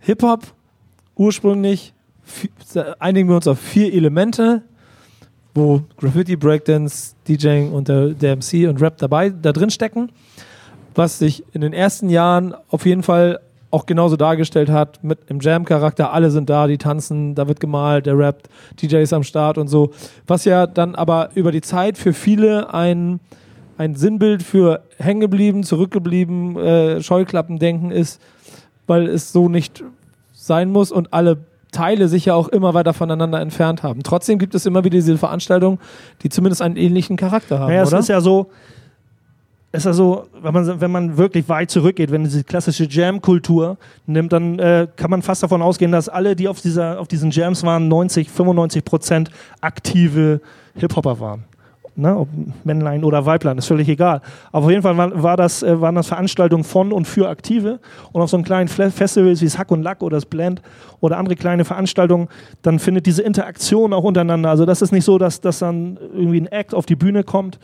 [0.00, 0.40] Hip-Hop
[1.16, 1.92] ursprünglich,
[2.98, 4.62] einigen wir uns auf vier Elemente,
[5.54, 10.10] wo Graffiti, Breakdance, DJing und der, der MC und Rap dabei da drin stecken
[10.94, 13.40] was sich in den ersten Jahren auf jeden Fall
[13.72, 18.04] auch genauso dargestellt hat, mit dem Jam-Charakter, alle sind da, die tanzen, da wird gemalt,
[18.04, 18.48] der rappt,
[18.80, 19.92] DJ ist am Start und so.
[20.26, 23.18] Was ja dann aber über die Zeit für viele ein,
[23.78, 28.20] ein Sinnbild für hängen geblieben, zurückgeblieben, äh, Scheuklappendenken ist,
[28.86, 29.82] weil es so nicht
[30.34, 31.38] sein muss und alle
[31.72, 34.02] Teile sich ja auch immer weiter voneinander entfernt haben.
[34.02, 35.78] Trotzdem gibt es immer wieder diese Veranstaltungen,
[36.22, 37.68] die zumindest einen ähnlichen Charakter haben.
[37.68, 37.96] Naja, oder?
[37.98, 38.50] es ist ja so,
[39.72, 44.58] ist also, wenn man, wenn man wirklich weit zurückgeht, wenn diese klassische Jam-Kultur nimmt, dann
[44.58, 47.88] äh, kann man fast davon ausgehen, dass alle, die auf, dieser, auf diesen Jams waren,
[47.88, 49.30] 90, 95 Prozent
[49.62, 50.42] aktive
[50.76, 51.44] Hip-Hopper waren.
[51.94, 52.16] Ne?
[52.16, 52.28] Ob
[52.64, 54.20] Männlein oder Weiblein, ist völlig egal.
[54.50, 57.80] Aber auf jeden Fall war, war das, äh, waren das Veranstaltungen von und für Aktive.
[58.12, 60.60] Und auf so einem kleinen Festivals wie das Hack und Lack oder das Blend
[61.00, 62.28] oder andere kleine Veranstaltungen,
[62.60, 64.50] dann findet diese Interaktion auch untereinander.
[64.50, 67.58] Also das ist nicht so, dass, dass dann irgendwie ein Act auf die Bühne kommt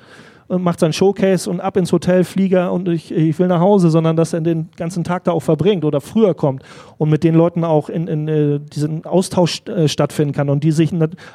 [0.49, 3.91] und macht sein Showcase und ab ins Hotel, Flieger und ich, ich will nach Hause,
[3.91, 6.63] sondern dass er den ganzen Tag da auch verbringt oder früher kommt
[6.97, 10.73] und mit den Leuten auch in, in äh, diesen Austausch äh, stattfinden kann und die
[10.73, 10.89] sich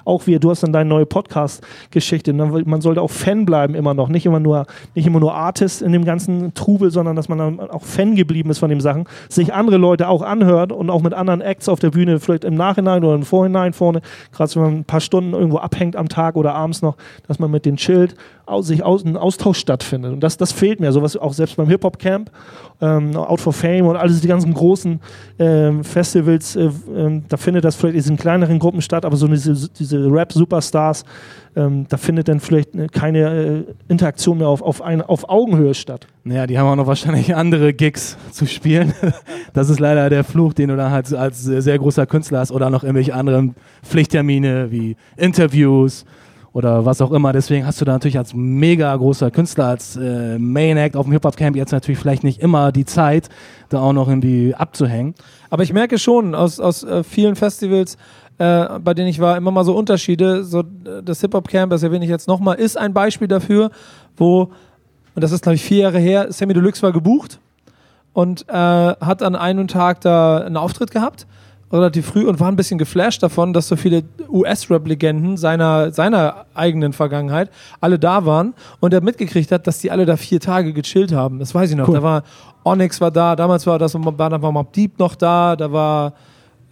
[0.04, 3.94] auch wie du hast dann deine neue Podcast-Geschichte, ne, man sollte auch Fan bleiben immer
[3.94, 7.38] noch, nicht immer nur nicht immer nur Artist in dem ganzen Trubel, sondern dass man
[7.38, 11.04] dann auch Fan geblieben ist von den Sachen, sich andere Leute auch anhört und auch
[11.04, 14.02] mit anderen Acts auf der Bühne vielleicht im Nachhinein oder im Vorhinein vorne,
[14.32, 16.98] gerade wenn man ein paar Stunden irgendwo abhängt am Tag oder abends noch,
[17.28, 18.16] dass man mit den chillt,
[18.62, 20.14] sich aus, ein Austausch stattfindet.
[20.14, 22.32] Und das, das fehlt mir, sowas auch selbst beim Hip-Hop-Camp,
[22.82, 25.00] ähm, Out for Fame und alles die ganzen großen
[25.40, 29.70] ähm, Festivals, äh, äh, da findet das vielleicht in kleineren Gruppen statt, aber so diese,
[29.70, 31.06] diese Rap-Superstars,
[31.56, 35.74] ähm, da findet dann vielleicht äh, keine äh, Interaktion mehr auf, auf, eine, auf Augenhöhe
[35.74, 36.08] statt.
[36.24, 38.94] Naja, die haben auch noch wahrscheinlich andere Gigs zu spielen.
[39.54, 42.72] Das ist leider der Fluch, den du dann halt als sehr großer Künstler hast oder
[42.72, 46.06] noch irgendwelche anderen Pflichttermine wie Interviews
[46.54, 47.34] oder was auch immer.
[47.34, 51.12] Deswegen hast du da natürlich als mega großer Künstler, als äh, Main Act auf dem
[51.12, 53.30] Hip-Hop-Camp jetzt natürlich vielleicht nicht immer die Zeit,
[53.70, 55.16] da auch noch irgendwie abzuhängen.
[55.50, 57.98] Aber ich merke schon aus, aus äh, vielen Festivals,
[58.38, 60.44] äh, bei denen ich war, immer mal so Unterschiede.
[60.44, 63.72] So, äh, das Hip-Hop-Camp, das erwähne ich jetzt nochmal, ist ein Beispiel dafür,
[64.16, 64.52] wo,
[65.16, 67.40] und das ist glaube ich vier Jahre her, Sammy Deluxe war gebucht
[68.14, 71.26] und äh, hat an einem Tag da einen Auftritt gehabt
[71.74, 76.94] relativ früh und war ein bisschen geflasht davon, dass so viele US-Rap-Legenden seiner, seiner eigenen
[76.94, 77.50] Vergangenheit
[77.82, 81.40] alle da waren und er mitgekriegt hat, dass die alle da vier Tage gechillt haben.
[81.40, 81.88] Das weiß ich noch.
[81.88, 81.96] Cool.
[81.96, 82.24] Da war
[82.64, 86.14] Onyx war da, damals war das war, da war Mob Deep noch da, da war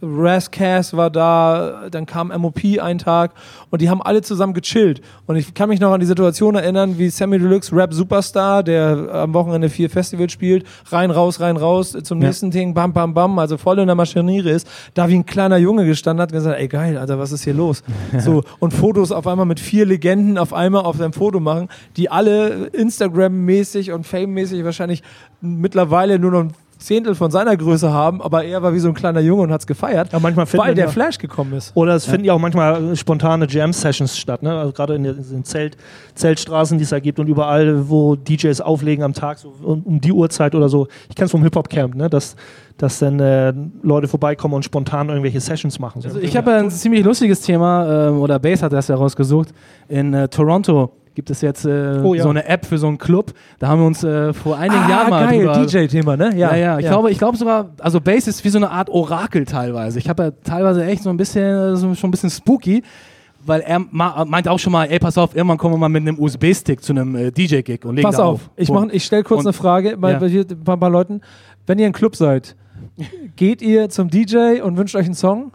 [0.02, 3.34] Rascas war da, dann kam MOP einen Tag
[3.70, 5.02] und die haben alle zusammen gechillt.
[5.28, 9.10] Und ich kann mich noch an die Situation erinnern, wie Sammy Deluxe, Rap Superstar, der
[9.14, 12.28] am Wochenende vier Festivals spielt, rein, raus, rein, raus, zum ja.
[12.28, 15.58] nächsten Ding, bam, bam, bam, also voll in der Maschinerie ist, da wie ein kleiner
[15.58, 17.84] Junge gestanden hat und gesagt, ey geil, Alter, was ist hier los?
[18.20, 22.10] so, und Fotos auf einmal mit vier Legenden auf einmal auf seinem Foto machen, die
[22.10, 25.04] alle Instagram-mäßig und Fame-mäßig wahrscheinlich
[25.42, 26.52] mittlerweile nur noch
[26.82, 29.62] Zehntel von seiner Größe haben, aber er war wie so ein kleiner Junge und hat
[29.62, 31.72] es gefeiert, ja, manchmal weil der Flash gekommen ist.
[31.76, 32.12] Oder es ja.
[32.12, 34.52] finden ja auch manchmal spontane Jam-Sessions statt, ne?
[34.52, 35.78] also gerade in den Zelt,
[36.16, 40.12] Zeltstraßen, die es da gibt und überall, wo DJs auflegen am Tag, so um, die
[40.12, 40.88] Uhrzeit oder so.
[41.10, 42.10] Ich kenne es vom Hip-Hop-Camp, ne?
[42.10, 42.36] dass,
[42.78, 43.54] dass dann äh,
[43.84, 46.02] Leute vorbeikommen und spontan irgendwelche Sessions machen.
[46.02, 46.08] So.
[46.08, 49.50] Also ich habe ein ziemlich lustiges Thema, äh, oder Base hat das ja rausgesucht,
[49.88, 52.24] in äh, Toronto gibt es jetzt äh, oh, ja.
[52.24, 53.34] so eine App für so einen Club.
[53.60, 56.36] Da haben wir uns äh, vor einigen ah, Jahren mal geil, DJ-Thema, ne?
[56.36, 56.78] Ja, ja, ja.
[56.80, 56.92] Ich ja.
[56.92, 60.00] glaube, ich glaube sogar, also Bass ist wie so eine Art Orakel teilweise.
[60.00, 62.84] Ich habe ja teilweise echt so ein bisschen, so schon ein bisschen spooky,
[63.46, 66.20] weil er meint auch schon mal, ey, pass auf, irgendwann kommen wir mal mit einem
[66.20, 68.50] USB-Stick zu einem äh, DJ-Gig und legen Pass auf, auf.
[68.56, 71.22] ich, ich stelle kurz und, eine Frage bei, bei, bei ein paar Leuten.
[71.66, 72.56] Wenn ihr ein Club seid,
[73.36, 75.52] geht ihr zum DJ und wünscht euch einen Song?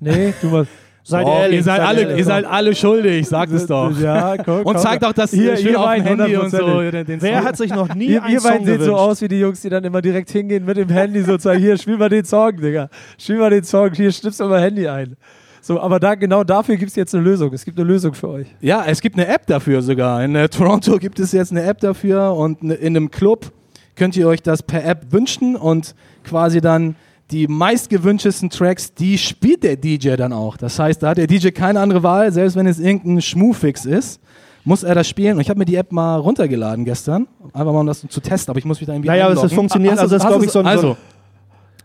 [0.00, 0.66] Nee, du mal.
[1.06, 2.18] Seid oh, ehrlich, ihr seid, seid alle, ehrlich.
[2.18, 3.92] ihr seid alle schuldig, sagt es doch.
[4.00, 4.62] Ja, komm.
[4.62, 6.66] Und zeigt doch das hier, schön auf dem Handy und so.
[6.66, 9.38] Wer hat sich noch nie ihr, einen ihr Song Ihr seht so aus wie die
[9.38, 12.24] Jungs, die dann immer direkt hingehen mit dem Handy so zeigen, hier, spiel mal den
[12.24, 12.88] Song, Digga.
[13.18, 15.14] Spiel mal den Song, hier, schnippst du mal Handy ein.
[15.60, 17.52] So, aber da, genau dafür gibt es jetzt eine Lösung.
[17.52, 18.46] Es gibt eine Lösung für euch.
[18.62, 20.24] Ja, es gibt eine App dafür sogar.
[20.24, 23.52] In äh, Toronto gibt es jetzt eine App dafür und in einem Club
[23.94, 25.94] könnt ihr euch das per App wünschen und
[26.24, 26.96] quasi dann
[27.30, 30.56] die meistgewünschtesten Tracks, die spielt der DJ dann auch.
[30.56, 34.20] Das heißt, da hat der DJ keine andere Wahl, selbst wenn es irgendein Schmufix ist,
[34.64, 35.36] muss er das spielen.
[35.36, 38.50] Und ich habe mir die App mal runtergeladen gestern, einfach mal um das zu testen,
[38.50, 40.60] aber ich muss mich da irgendwie Naja, aber es funktioniert, also das glaube ich so
[40.60, 40.66] ein...
[40.66, 40.96] Also,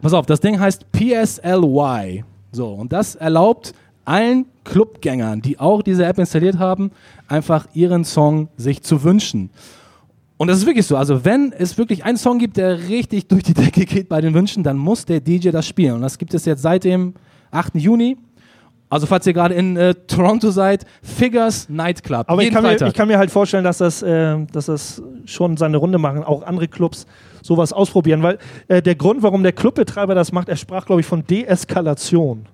[0.02, 2.24] pass auf, das Ding heißt PSLY.
[2.52, 3.74] So, und das erlaubt
[4.06, 6.92] allen Clubgängern, die auch diese App installiert haben,
[7.28, 9.52] einfach ihren Song sich zu wünschen.
[10.40, 10.96] Und das ist wirklich so.
[10.96, 14.34] Also, wenn es wirklich einen Song gibt, der richtig durch die Decke geht bei den
[14.34, 15.96] Wünschen, dann muss der DJ das spielen.
[15.96, 17.14] Und das gibt es jetzt seit dem
[17.52, 17.76] 8.
[17.76, 18.16] Juni.
[18.88, 22.24] Also, falls ihr gerade in äh, Toronto seid, Figures Nightclub.
[22.28, 25.58] Aber ich kann, mir, ich kann, mir, halt vorstellen, dass das, äh, dass das schon
[25.58, 27.06] seine Runde machen, auch andere Clubs
[27.42, 28.24] sowas ausprobieren.
[28.24, 28.38] Weil
[28.70, 32.46] äh, der Grund, warum der Clubbetreiber das macht, er sprach, glaube ich, von Deeskalation.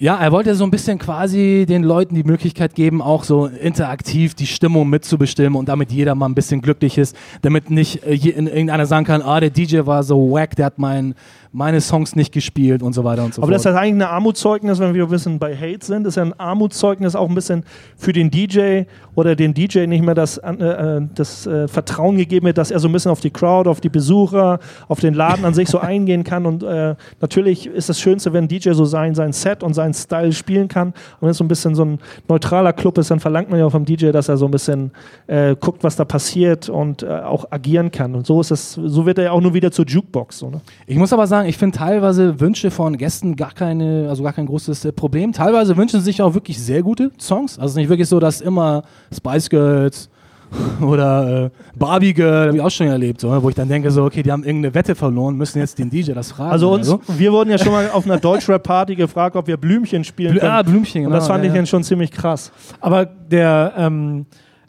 [0.00, 4.36] Ja, er wollte so ein bisschen quasi den Leuten die Möglichkeit geben, auch so interaktiv
[4.36, 8.86] die Stimmung mitzubestimmen und damit jeder mal ein bisschen glücklich ist, damit nicht äh, irgendeiner
[8.86, 11.16] sagen kann, ah, der DJ war so wack, der hat mein,
[11.52, 13.66] meine Songs nicht gespielt und so weiter und so Aber fort.
[13.66, 16.24] Aber das ist eigentlich ein Armutszeugnis, wenn wir bisschen bei Hate sind, das ist ja
[16.24, 17.64] ein Armutszeugnis auch ein bisschen
[17.96, 18.82] für den DJ
[19.14, 22.88] oder den DJ nicht mehr das, äh, das äh, Vertrauen gegeben wird, dass er so
[22.88, 26.24] ein bisschen auf die Crowd, auf die Besucher, auf den Laden an sich so eingehen
[26.24, 26.46] kann.
[26.46, 29.94] Und äh, natürlich ist das Schönste, wenn ein DJ so sein, sein Set und seinen
[29.94, 30.88] Style spielen kann.
[30.88, 33.66] Und wenn es so ein bisschen so ein neutraler Club ist, dann verlangt man ja
[33.66, 34.92] auch vom DJ, dass er so ein bisschen
[35.26, 38.14] äh, guckt, was da passiert und äh, auch agieren kann.
[38.14, 40.38] Und so ist es, so wird er ja auch nur wieder zur Jukebox.
[40.38, 40.60] So, ne?
[40.86, 44.46] Ich muss aber sagen, ich finde teilweise Wünsche von Gästen gar keine, also gar kein
[44.46, 45.32] großes äh, Problem.
[45.32, 47.58] Teilweise wünschen sie sich auch wirklich sehr gute Songs.
[47.58, 48.82] Also nicht wirklich so, dass immer
[49.12, 50.10] Spice Girls
[50.80, 54.04] Oder äh, Barbie Girl, habe ich auch schon erlebt, so, wo ich dann denke, so,
[54.04, 56.50] okay, die haben irgendeine Wette verloren, müssen jetzt den DJ das fragen.
[56.50, 60.04] Also uns, oder wir wurden ja schon mal auf einer Deutschrap-Party gefragt, ob wir Blümchen
[60.04, 60.40] spielen so.
[60.40, 60.52] können.
[60.52, 61.14] Ah, Blümchen, genau.
[61.14, 61.60] Und das fand ja, ich ja.
[61.60, 62.50] dann schon ziemlich krass.
[62.80, 64.26] Aber der, ähm,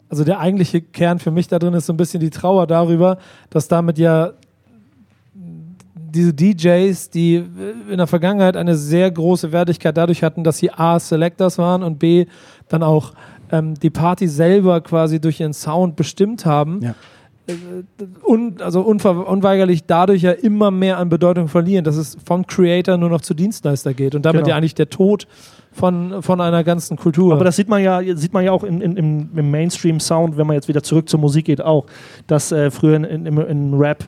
[0.08, 3.18] also der eigentliche Kern für mich da drin ist so ein bisschen die Trauer darüber,
[3.48, 4.32] dass damit ja
[6.10, 7.44] diese DJs, die
[7.90, 11.98] in der Vergangenheit eine sehr große Wertigkeit dadurch hatten, dass sie A, Selectors waren und
[11.98, 12.26] B,
[12.68, 13.12] dann auch
[13.52, 16.80] ähm, die Party selber quasi durch ihren Sound bestimmt haben.
[16.82, 16.94] Ja.
[17.46, 17.52] Äh,
[18.24, 23.08] Un, also unweigerlich dadurch ja immer mehr an Bedeutung verlieren, dass es vom Creator nur
[23.08, 24.50] noch zu Dienstleister geht und damit Genau.
[24.50, 25.26] ja eigentlich der Tod
[25.72, 27.32] von, von einer ganzen Kultur.
[27.32, 30.54] Aber das sieht man ja, sieht man ja auch in, in, im, Mainstream-Sound, wenn man
[30.54, 31.86] jetzt wieder zurück zur Musik geht, auch,
[32.26, 34.04] dass äh, früher in, in, in Rap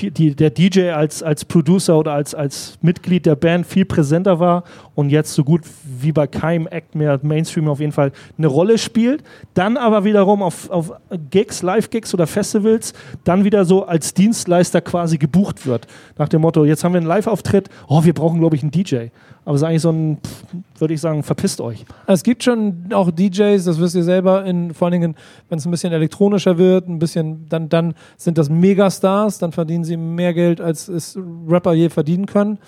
[0.00, 4.64] die, der DJ als, als Producer oder als, als Mitglied der Band viel präsenter war
[4.94, 8.76] und jetzt so gut wie bei keinem Act mehr Mainstream auf jeden Fall eine Rolle
[8.78, 9.22] spielt.
[9.54, 10.92] Dann aber wiederum auf, auf
[11.30, 12.92] Gigs, Live-Gigs oder Festivals,
[13.24, 15.86] dann wieder so als Dienstleister quasi gebucht wird.
[16.18, 19.08] Nach dem Motto, jetzt haben wir einen Live-Auftritt, oh, wir brauchen, glaube ich, einen DJ.
[19.44, 20.44] Aber es ist eigentlich so ein, pff,
[20.80, 21.84] würde ich sagen, verpisst euch.
[22.06, 25.14] Es gibt schon auch DJs, das wisst ihr selber, in, vor allen Dingen,
[25.48, 29.84] wenn es ein bisschen elektronischer wird, ein bisschen, dann, dann sind das Megastars, dann verdienen
[29.84, 31.18] sie mehr Geld, als es
[31.48, 32.58] Rapper je verdienen können.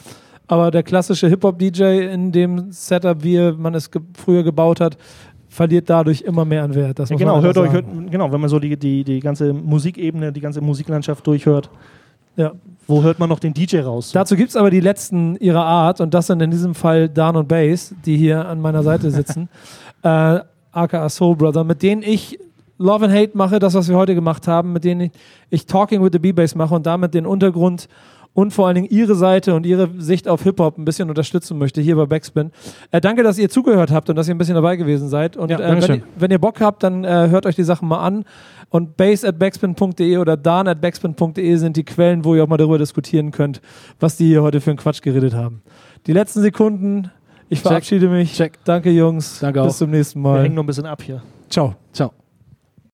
[0.46, 4.96] Aber der klassische Hip-Hop-DJ in dem Setup, wie man es ge früher gebaut hat,
[5.48, 6.98] verliert dadurch immer mehr an Wert.
[6.98, 10.32] Das Ja, genau, hört euch, hört, genau, wenn man so die, die, die ganze Musikebene,
[10.32, 11.70] die ganze Musiklandschaft durchhört,
[12.36, 12.52] Ja.
[12.88, 14.10] Wo hört man noch den DJ raus?
[14.12, 17.36] Dazu gibt es aber die letzten ihrer Art und das sind in diesem Fall Dan
[17.36, 19.48] und Bass, die hier an meiner Seite sitzen,
[20.02, 20.40] äh,
[20.72, 22.38] aka Soul Brother, mit denen ich
[22.78, 25.10] Love and Hate mache, das, was wir heute gemacht haben, mit denen ich,
[25.50, 27.88] ich Talking with the B-Bass mache und damit den Untergrund
[28.38, 31.80] und vor allen Dingen ihre Seite und ihre Sicht auf Hip-Hop ein bisschen unterstützen möchte
[31.80, 32.52] hier bei Backspin.
[32.92, 35.36] Äh, danke, dass ihr zugehört habt und dass ihr ein bisschen dabei gewesen seid.
[35.36, 37.98] Und Ja, äh, wenn, wenn ihr Bock habt, dann äh, hört euch die Sachen mal
[37.98, 38.24] an.
[38.70, 42.58] Und bass at backspin.de oder dan at backspin.de sind die Quellen, wo ihr auch mal
[42.58, 43.60] darüber diskutieren könnt,
[43.98, 45.62] was die hier heute für einen Quatsch geredet haben.
[46.06, 47.10] Die letzten Sekunden,
[47.48, 47.68] ich Check.
[47.68, 48.34] verabschiede mich.
[48.34, 48.58] Check.
[48.64, 49.38] Danke, Jungs.
[49.40, 49.76] Danke Bis auch.
[49.78, 50.42] zum nächsten Wir Mal.
[50.42, 51.22] hängen noch ein bisschen ab hier.
[51.48, 51.76] Ciao.
[51.92, 52.12] Ciao.